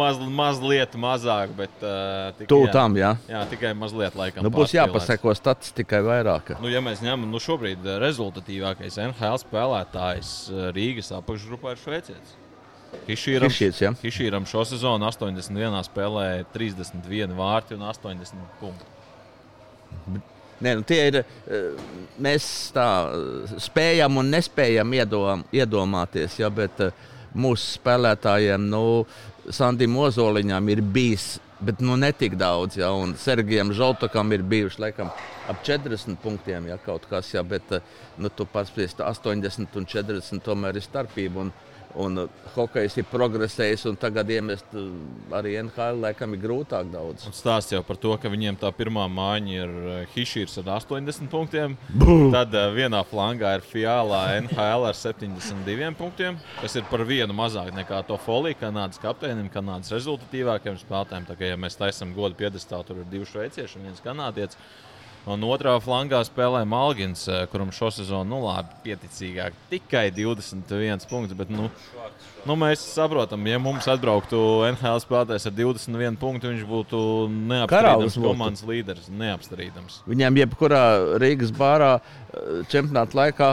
[0.00, 3.12] maz, mazliet mazāk, bet uh, tikai, Tūl tam, jā.
[3.28, 4.46] jā, tikai mazliet laikam.
[4.46, 6.56] Nu, būs jāpaseko statistikai vairāk.
[6.62, 10.34] Nu, ja mēs ņemam, nu šobrīd rezultatīvākais NHL spēlētājs
[10.76, 12.36] Rīgas apakšgrupā ir šveicietis.
[13.06, 13.92] Hišīram, Hišīts, ja.
[14.02, 18.94] Hišīram šo sezonu 81 spēlē 31 vārti un 80 punkti.
[20.56, 21.18] Nē, nu tie ir.
[21.20, 21.88] Eh,
[22.22, 22.88] mēs tā
[23.60, 27.02] spējam un nespējam iedom, iedomāties, ja, bet eh,
[27.36, 29.04] mūsu spēlētājiem, nu,
[29.52, 34.80] Sandim Ozoliņam ir bijis, bet nu, ne tik daudz, ja, un Sergejam Žaltakam ir bijuši
[34.86, 35.12] laikam
[35.46, 40.44] ap 40 punktiem, ja kaut kas, ja, bet eh, nu, tu pats 80 un 40
[40.46, 41.44] tomēr ir starpība.
[41.44, 41.52] Un,
[41.96, 44.88] Un uh, hokejs ir progresējis, un tagad iemest uh,
[45.36, 47.24] arī NHL laikam ir grūtāk daudz.
[47.28, 51.30] Un stāsts jau par to, ka viņiem tā pirmā mājiņa ir uh, Hišīrs ar 80
[51.32, 51.76] punktiem.
[51.88, 52.16] Bū!
[52.34, 58.02] Tad vienā flangā ir Fiala NHL ar 72 punktiem, kas ir par vienu mazāk nekā
[58.08, 61.30] to foliju Kanādas kapteinim, Kanādas rezultatīvākajiem spēlētājiem.
[61.30, 64.60] Tā kā ja mēs taisām godu piedestālu, tur ir divi šveicieši un viens kanādietis.
[65.26, 71.34] Un otrā flangā spēlē Malgins, eh, kuram šo sezonu nu, labi, pieticīgāk tikai 21 punktus.
[71.34, 71.66] Bet, nu,
[72.46, 74.38] nu, mēs saprotam, ja mums atbrauktu
[74.70, 77.02] NHL spēlētājs ar 21 punktu, viņš būtu
[77.50, 79.10] neapstrīdams komandas līderis.
[79.10, 80.04] Neapstrīdams.
[80.06, 80.84] Viņam jebkurā
[81.18, 83.52] Rīgas bārā eh, čempionāta laikā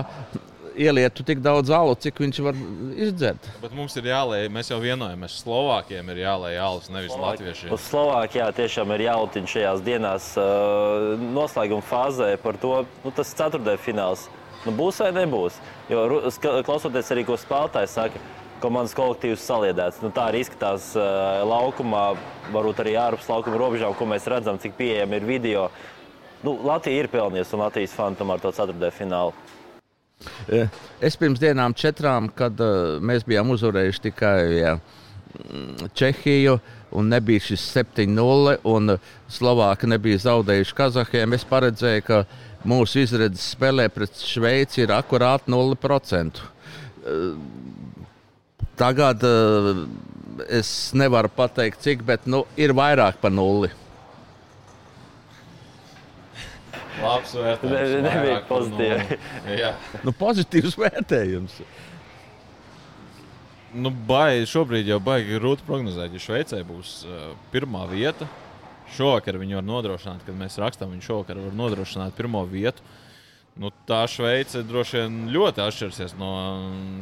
[0.75, 2.59] ielietu tik daudz alu, cik viņš var
[3.07, 3.47] izdzert.
[3.61, 7.47] Bet mums ir jālēj, mēs jau vienojamies, Slovākiem ir jālēj alus, nevis Slovāki.
[7.47, 7.73] Latviešiem.
[7.75, 10.29] Uz Slovākijā tiešām ir jālutiņ šajās dienās
[11.23, 14.29] noslēguma fāzē par to, nu, tas ceturtajā fināls.
[14.63, 15.59] Nu, būs vai nebūs?
[15.91, 16.05] Jo
[16.63, 18.21] klausoties arī, ko spēlētājs saka,
[18.63, 19.99] komandas kolektīvs saliedēts.
[20.03, 22.13] Nu, tā arī izskatās uh, laukumā,
[22.53, 25.65] varbūt arī ārpus laukuma robežām, ko mēs redzam, cik pieejami ir video.
[26.43, 29.35] Nu, Latvija ir pelnījusi un Latvijas fani tomēr to ceturtajā finālu.
[30.47, 30.67] Eh,
[31.03, 36.57] es pirms dienām četrām, kad uh, mēs bijām uzvarējuši tikai ja, mm, Čehiju,
[36.93, 38.95] un nebija šis 7-0, un
[39.31, 42.23] Slovāki nebija zaudējuši Kazahiem, es paredzēju, ka
[42.69, 46.43] mūsu izredzes spēlē pret Šveici ir akurāti 0%.
[47.03, 47.37] Uh,
[48.79, 49.21] tagad
[50.49, 50.67] es
[50.97, 53.69] nevaru pateikt, cik, bet nu, ir vairāk par nulli.
[57.01, 57.95] Labs vērtējums.
[57.95, 59.17] Ne, nebija pozitīvi.
[59.47, 59.71] Nu,
[60.05, 61.57] nu, pozitīvs vērtējums.
[63.73, 68.27] Nu, baigi, šobrīd jau baigi grūti prognozēt, ja Šveicē būs uh, pirmā vieta.
[68.93, 72.85] Šovakar viņi var nodrošināt, kad mēs rakstām, viņi šovakar var nodrošināt pirmo vietu.
[73.57, 76.29] Nu, tā Šveice droši vien ļoti atšķirsies no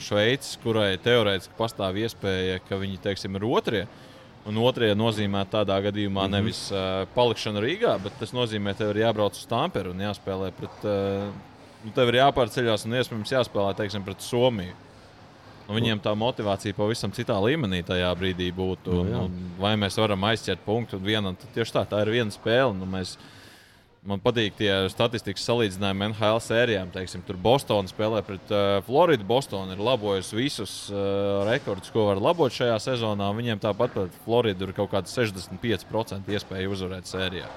[0.03, 3.85] Šveices, kurai teorētiski pastāv iespēja, ka viņi teiksim, ir otrie.
[4.49, 6.35] Un otrie nozīmē tādā gadījumā mm -hmm.
[6.35, 10.51] nevis uh, palikšanu Rīgā, bet tas nozīmē, ka tev ir jābrauc uz Tamperu un jāspēlē
[10.51, 10.77] pret.
[10.83, 11.29] Uh,
[11.85, 14.73] nu, tev ir jāpārceļās un iespējams jāspēlē teiksim, pret Somiju.
[15.67, 18.91] Nu, viņiem tā motivācija pavisam citā līmenī tajā brīdī būtu.
[18.91, 19.29] Nu, nu,
[19.59, 21.37] vai mēs varam aizķert punktu vienam?
[21.53, 22.73] Tieši tā, tā ir viena spēle.
[22.73, 23.40] Nu, mēs, uh,
[24.01, 26.89] Man patīk tie statistikas salīdzinājumi NHL sērijām.
[26.89, 29.27] Teiksim, tur Bostonā spēlē pret uh, Floridu.
[29.29, 33.27] Bostonā ir labojusi visus uh, rekordus, ko var labot šajā sezonā.
[33.37, 37.51] Viņiem tāpat pret Floridu ir kaut kāda 65% iespēja uzvarēt sērijā.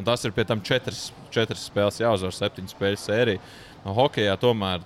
[0.00, 3.44] Un tas ir pie tam četras, četras spēles, jāuzvar septiņu spēļu sēriju.
[3.84, 4.80] No hokeja tomēr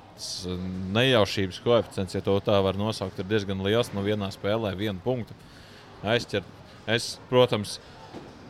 [0.97, 3.95] nejaušības koeficients, ja tā var nosaukt, ir diezgan liels.
[3.95, 5.39] No vienā spēlē vienu punktu
[6.03, 6.51] aizķert.
[6.91, 7.79] Es, protams,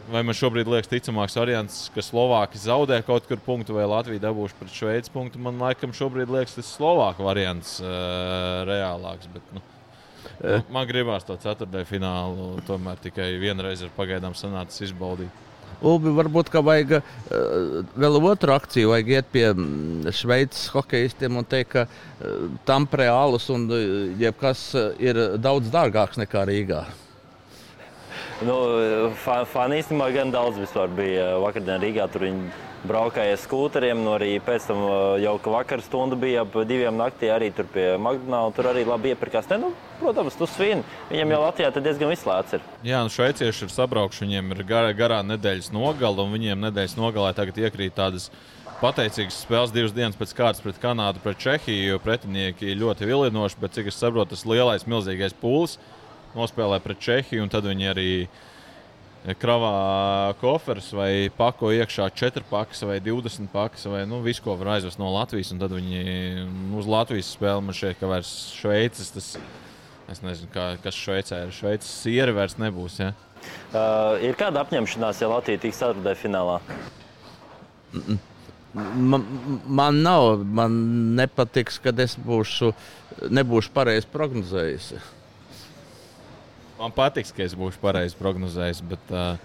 [0.07, 4.53] Vai man šobrīd liekas ticamāks variants, ka Slovāki zaudē kaut kur punktu vai Latvija dabūs
[4.55, 5.41] pret Šveici punktu?
[5.43, 9.27] Man laikam šobrīd liekas tas Slovāku variants uh, reālāks.
[9.33, 9.63] Bet, nu,
[10.45, 15.43] nu, man gribās to ceturtajā finālu tomēr tikai vienreiz ir pagaidām sanācis izbaudīt.
[15.83, 19.49] Ulbi, varbūt vajag uh, vēl otru akciju, vajag iet pie
[20.15, 23.83] Šveices hokeistiem un teikt, ka uh, tam preālus un uh,
[24.23, 24.69] jebkas
[25.03, 26.85] ir daudz dārgāks nekā Rīgā.
[28.45, 28.55] Nu,
[29.49, 30.59] Fani īstenībā gan daudz
[30.93, 32.05] bija vakardien Rīgā.
[32.13, 32.51] Tur viņi
[32.87, 34.83] braukāja ar sūkļiem, no arī pēc tam
[35.23, 38.59] jau ka vakar stunda bija ap diviem naktī arī tur pie McDonald's.
[38.59, 39.49] Tur arī labi iepirkās.
[39.55, 39.73] Ne, nu,
[40.03, 40.85] protams, tu svin.
[41.09, 42.59] Viņam jau Latvijā diezgan izslēgts.
[42.59, 42.69] Ir.
[42.85, 47.33] Jā, nu šveicieši ir sabraukuši, viņiem ir garā, garā nedēļas nogala, un viņiem nedēļas nogalē
[47.41, 48.29] tagad iekrīt tādas
[48.83, 52.05] pateicīgas spēles divas dienas pēc kārtas pret Kanādu, pret Čehiju.
[52.05, 55.81] Pretinieki ļoti vilinoši, bet cik es saprotu, tas lielais, milzīgais pūlis
[56.37, 58.11] nospēlē pret Čehiju, un tad viņi arī
[59.35, 64.77] kravā koferus vai pako iekšā 4 pakas vai 20 pakas vai nu, visu, ko var
[64.77, 65.51] aizvest no Latvijas.
[65.55, 66.47] Un tad viņi
[66.79, 69.11] uz Latvijas spēli man šeit, ka vairs Šveices.
[69.17, 69.33] Tas,
[70.13, 71.57] es nezinu, kā, kas Šveicē ir.
[71.57, 73.01] Šveices sieri vairs nebūs.
[73.03, 73.11] Ja?
[73.75, 76.61] Uh, ir kāda apņemšanās, ja Latvija tiks ceturtajā finālā?
[78.77, 79.23] Man,
[79.65, 80.79] man nav, man
[81.17, 82.75] nepatiks, kad es būšu,
[83.33, 84.91] nebūšu pareizi prognozējis.
[86.81, 88.83] Man patiks, ka es būšu pareizi prognozējis.
[88.91, 89.39] Bet, uh,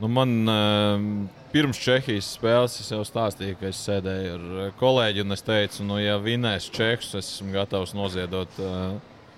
[0.00, 1.04] nu man uh,
[1.52, 6.00] pirms Čehijas spēles es jau stāstīju, ka es sēdēju ar kolēģi un es teicu, nu,
[6.02, 8.58] ja vinēs Čehus, es esmu gatavs noziedot.
[8.60, 8.96] Uh,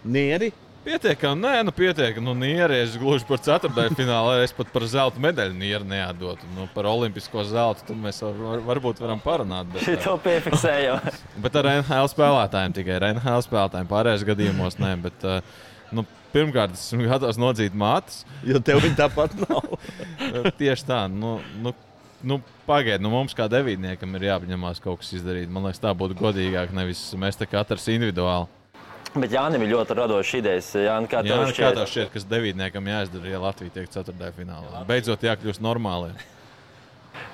[0.08, 0.52] Nieri?
[0.88, 2.24] Pietiekami, nē, nu, pietiekami.
[2.24, 6.46] Nu, nieri, es gluži par ceturtajā finālā, es pat par zelta medaļu nieri neatdotu.
[6.56, 9.68] Nu, par olimpisko zeltu tad mēs var, var, varbūt varam parunāt.
[9.74, 11.02] Bet, to piefiksējam.
[11.44, 13.90] bet ar NHL spēlētājiem tikai ar NHL spēlētājiem.
[13.90, 14.94] Pārējos gadījumos nē.
[15.02, 15.28] Bet,
[15.92, 18.22] nu, pirmkārt, es esmu gatavs nodzīt mātes.
[18.46, 19.74] Jo tev viņa tāpat nav.
[20.58, 21.00] Tieši tā.
[21.12, 21.74] Nu, nu,
[22.22, 25.50] nu, Pagaidiet, nu mums kā devītniekam ir jāapņemās kaut kas izdarīt.
[25.52, 28.50] Man liekas, tā būtu godīgāk, nevis mēs te katrs individuāli.
[29.14, 30.72] Bet Jānis ir ļoti radošs idejas.
[30.76, 34.82] Jāni, kā tev šķiet, kā tev šķiet kas devītniekam jāizdara, ja Latvija tiek ceturtajā finālā?
[34.90, 36.18] Beidzot jākļūst normāliem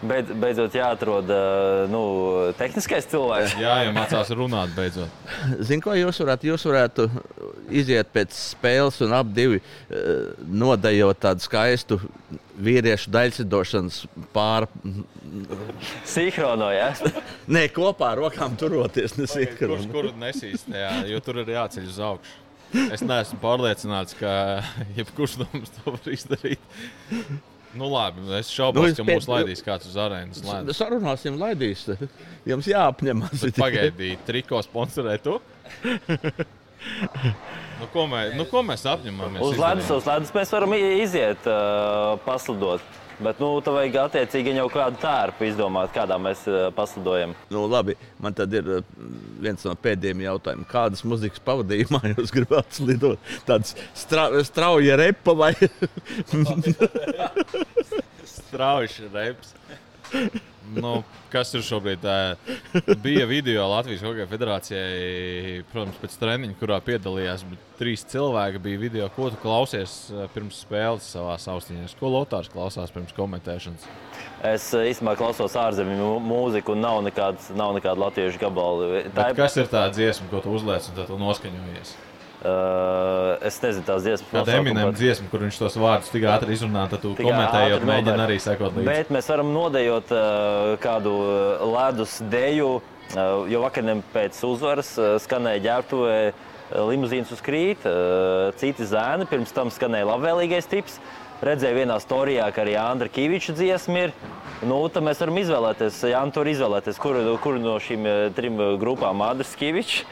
[0.02, 1.32] beidz, beidzot jāatrod
[1.92, 2.04] nu,
[2.58, 3.56] tehniskais cilvēks.
[3.62, 5.22] Jā, jau mācās runāt beidzot.
[5.60, 7.08] Zinu, ko jūs varētu, jūs varētu
[7.74, 9.62] iziet pēc spēles un ap divi
[10.64, 12.00] nodejot tādu skaistu
[12.54, 14.00] vīriešu daļcidošanas
[14.34, 14.68] pāri.
[16.08, 16.90] Sinhrono, jā?
[17.54, 19.16] Nē, kopā ar rokām turoties.
[19.58, 22.40] Kurš kur nesīs tajā, jo tur ir jāceļ uz augšu.
[22.90, 24.30] Es neesmu pārliecināts, ka
[24.96, 26.70] jebkurš no mums to var izdarīt.
[27.74, 30.42] Nu, labi, es šaubos, nu, ka mūsu laidīs kāds uz arēnas.
[30.46, 31.86] Mēs sarunāsim, laidīs.
[32.50, 33.46] Jums jāapņemas.
[33.58, 35.38] Pagaidīt, triko sponsorē tu?
[37.80, 39.42] nu, ko, mēs, nu, ko mēs apņemamies?
[39.42, 43.03] Uz ledus, uz ledus mēs varam iziet, uh, paslidot.
[43.22, 47.34] Bet nu, tam vajag attiecīgi jau kādu tērpu izdomāt, kādā mēs uh, paslidojam.
[47.52, 48.86] Nu, labi, man tad ir uh,
[49.42, 50.66] viens no pēdējiem jautājumiem.
[50.70, 53.30] Kādas muzikas pavadījumā jūs gribētu slidot?
[53.46, 55.52] Tāds stra strauja repa vai?
[58.34, 59.54] Strauji reps.
[60.72, 60.94] Nu,
[61.32, 62.04] kas ir šobrīd?
[63.04, 67.44] Bija video Latvijas Hokeja federācijai, protams, pēc treniņa, kurā piedalījās
[67.78, 68.62] trīs cilvēki.
[68.64, 69.96] Bija video, ko tu klausies
[70.32, 71.96] pirms spēles savā austiņās.
[72.00, 73.84] Ko Lotārs klausās pirms komentēšanas?
[74.44, 79.04] Es īstenībā klausos ārzemju mūziku, un nav nekāda, nav nekāda latviešu gabala.
[79.12, 79.38] Tā ir...
[79.38, 81.96] Kas ir tā dziesma, ko tu uzliec un tu noskaņojies?
[82.44, 84.98] Uh, es nezinu, tās dziesmas, kāda ir Eminem bet...
[85.00, 88.88] dziesma, kur viņš tos vārdus tik ātri izrunā, tad tu komentējot, mēģini arī sekot līdzi.
[88.90, 91.14] Bet mēs varam nodejot uh, kādu
[91.72, 96.36] ledus deju, uh, jo vakariem pēc uzvaras uh, skanēja ģērbtuvē uh,
[96.90, 101.00] limuzīnas uz krīt, uh, citi zēni, pirms tam skanēja labvēlīgais tips.
[101.42, 104.12] Redzēju vienā storijā, ka arī Andra Kaviča dziesma ir.
[104.64, 109.22] Nu, tad mēs varam izvēlēties, Jānis, tur izvēlēties, kuru, kuru no šīm eh, trim grupām-
[109.26, 110.04] Andris Kavičs,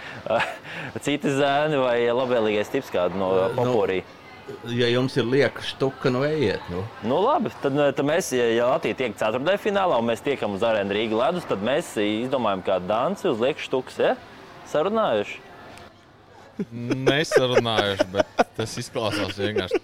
[1.07, 4.03] citi zēni vai labvēlīgais tips kādu no popurī.
[4.03, 6.65] Nu, ja jums ir lieka štuka, nu ejiet.
[6.73, 6.83] Nu.
[7.07, 10.67] Nu, labi, tad, eh, tad mēs, ja Latvija tiek ceturtajā finālā un mēs tiekam uz
[10.67, 14.03] arēnu Rīgas ledus, tad mēs izdomājam kādu danci uz liekas štukas.
[14.03, 14.13] Ja?
[14.73, 15.52] Sarunājuši.
[16.71, 19.81] Nesarunājuši, bet tas izklausās vienkārši.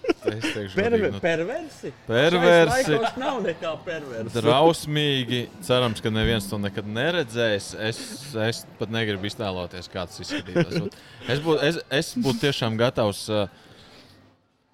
[0.75, 1.93] Perve, nu, perversi.
[2.07, 2.99] Perversi.
[2.99, 4.35] Tas nav nekā perversi.
[4.37, 5.45] Drausmīgi.
[5.65, 7.71] Cerams, ka neviens to nekad neredzēs.
[7.89, 8.03] Es,
[8.49, 10.93] es pat negribu iztēloties, kā tas izskatītos.
[11.29, 13.25] Es būtu es, es būt tiešām gatavs.
[13.33, 13.49] Uh,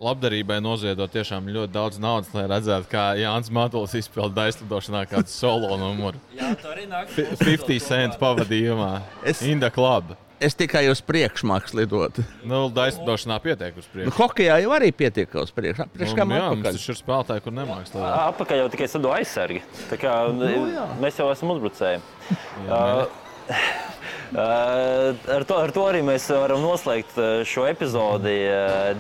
[0.04, 5.78] labdarībai noziedot tiešām ļoti daudz naudas, lai redzētu, kā Jānis Matulis izpildīja aizlidošanā kādu solo
[5.80, 6.20] numuru.
[6.34, 7.14] Jā, tā arī nāk.
[7.14, 8.90] 50 centu pavadījumā.
[9.24, 9.42] Es...
[9.46, 10.16] Inda Club.
[10.42, 12.18] Es tikai uz priekšu mākslinieks lidot.
[12.46, 14.10] Nu, daislidošanā pietiek uz priekšu.
[14.10, 15.86] Nu, hokejā jau arī pietiek uz priekšu.
[15.94, 17.94] Priekš nu, jā, mums taču ir spēlētāji, kur nemāks.
[17.94, 19.62] Apakaļ jau tikai sado aizsargi.
[19.92, 20.88] Tā kā nu, jā.
[21.02, 22.02] mēs jau esam uzbrucēji.
[22.66, 23.14] Jā, uh,
[24.34, 28.36] ar, to, ar to arī mēs varam noslēgt šo epizodi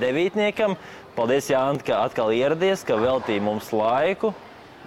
[0.02, 0.78] devītniekam.
[1.18, 4.32] Paldies, Jānis, ka atkal ieradies, ka veltīji mums laiku.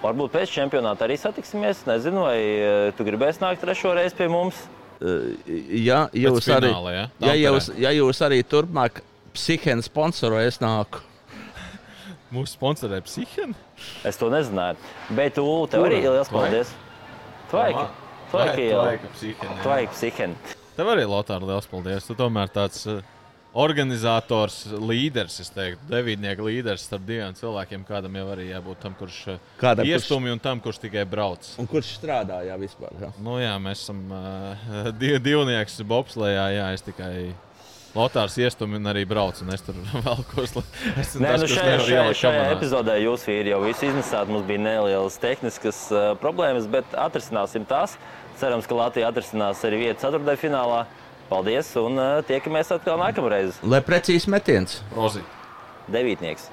[0.01, 1.85] Varbūt pēc čempionāta arī satiksimies.
[1.89, 2.39] Nezinu, vai
[2.95, 4.59] tu gribēsi nākt trešo reizi pie mums.
[4.97, 7.09] Ja jūs, fināla, arī, ja?
[7.27, 9.03] Ja jūs, ja jūs arī turpmāk
[9.37, 11.03] psihēnu sponsoro, es nāku.
[12.33, 13.57] Mūsu sponsorē psihēnu?
[14.07, 14.79] Es to nezināju.
[15.17, 16.73] Bet tu tev arī liels paldies.
[17.51, 17.85] Tvaiki.
[18.31, 18.71] Tvaiki.
[19.61, 20.55] Tvaiki psihēnu.
[20.77, 22.09] Tev arī, Lotār, liels paldies.
[22.09, 22.83] Tu tomēr tāds.
[22.89, 23.05] Uh,
[23.57, 27.85] organizators, līderis, es teiktu, devītnieka līderis starp diviem cilvēkiem.
[27.87, 30.35] Kādam jau arī jābūt tam, kurš eh, Kādam, iestumi kurš...
[30.35, 31.49] un tam, kurš tikai brauc.
[31.61, 32.93] Un kurš strādā, jā, vispār.
[33.01, 33.11] Jā.
[33.23, 34.69] Nu, jā, mēs esam uh,
[35.01, 37.11] div, divnieks bobslējā, jā, es tikai.
[37.97, 40.67] Lotārs iestumi un arī brauc, un es tur vēl ko tādu
[41.17, 44.29] nu šajā, šajā, šajā epizodē jūs vīri jau visu iznesāt.
[44.29, 47.95] Mums bija nelielas tehniskas uh, problēmas, bet atrisināsim tās.
[48.37, 50.83] Cerams, ka Latvija atrisinās arī vietu ceturtajā finālā.
[51.27, 53.57] Paldies un uh, tiekamies atkal nākamreiz.
[53.67, 54.79] Lai precīzi metiens.
[54.95, 55.23] Rozi.
[55.91, 56.47] Devītnieks.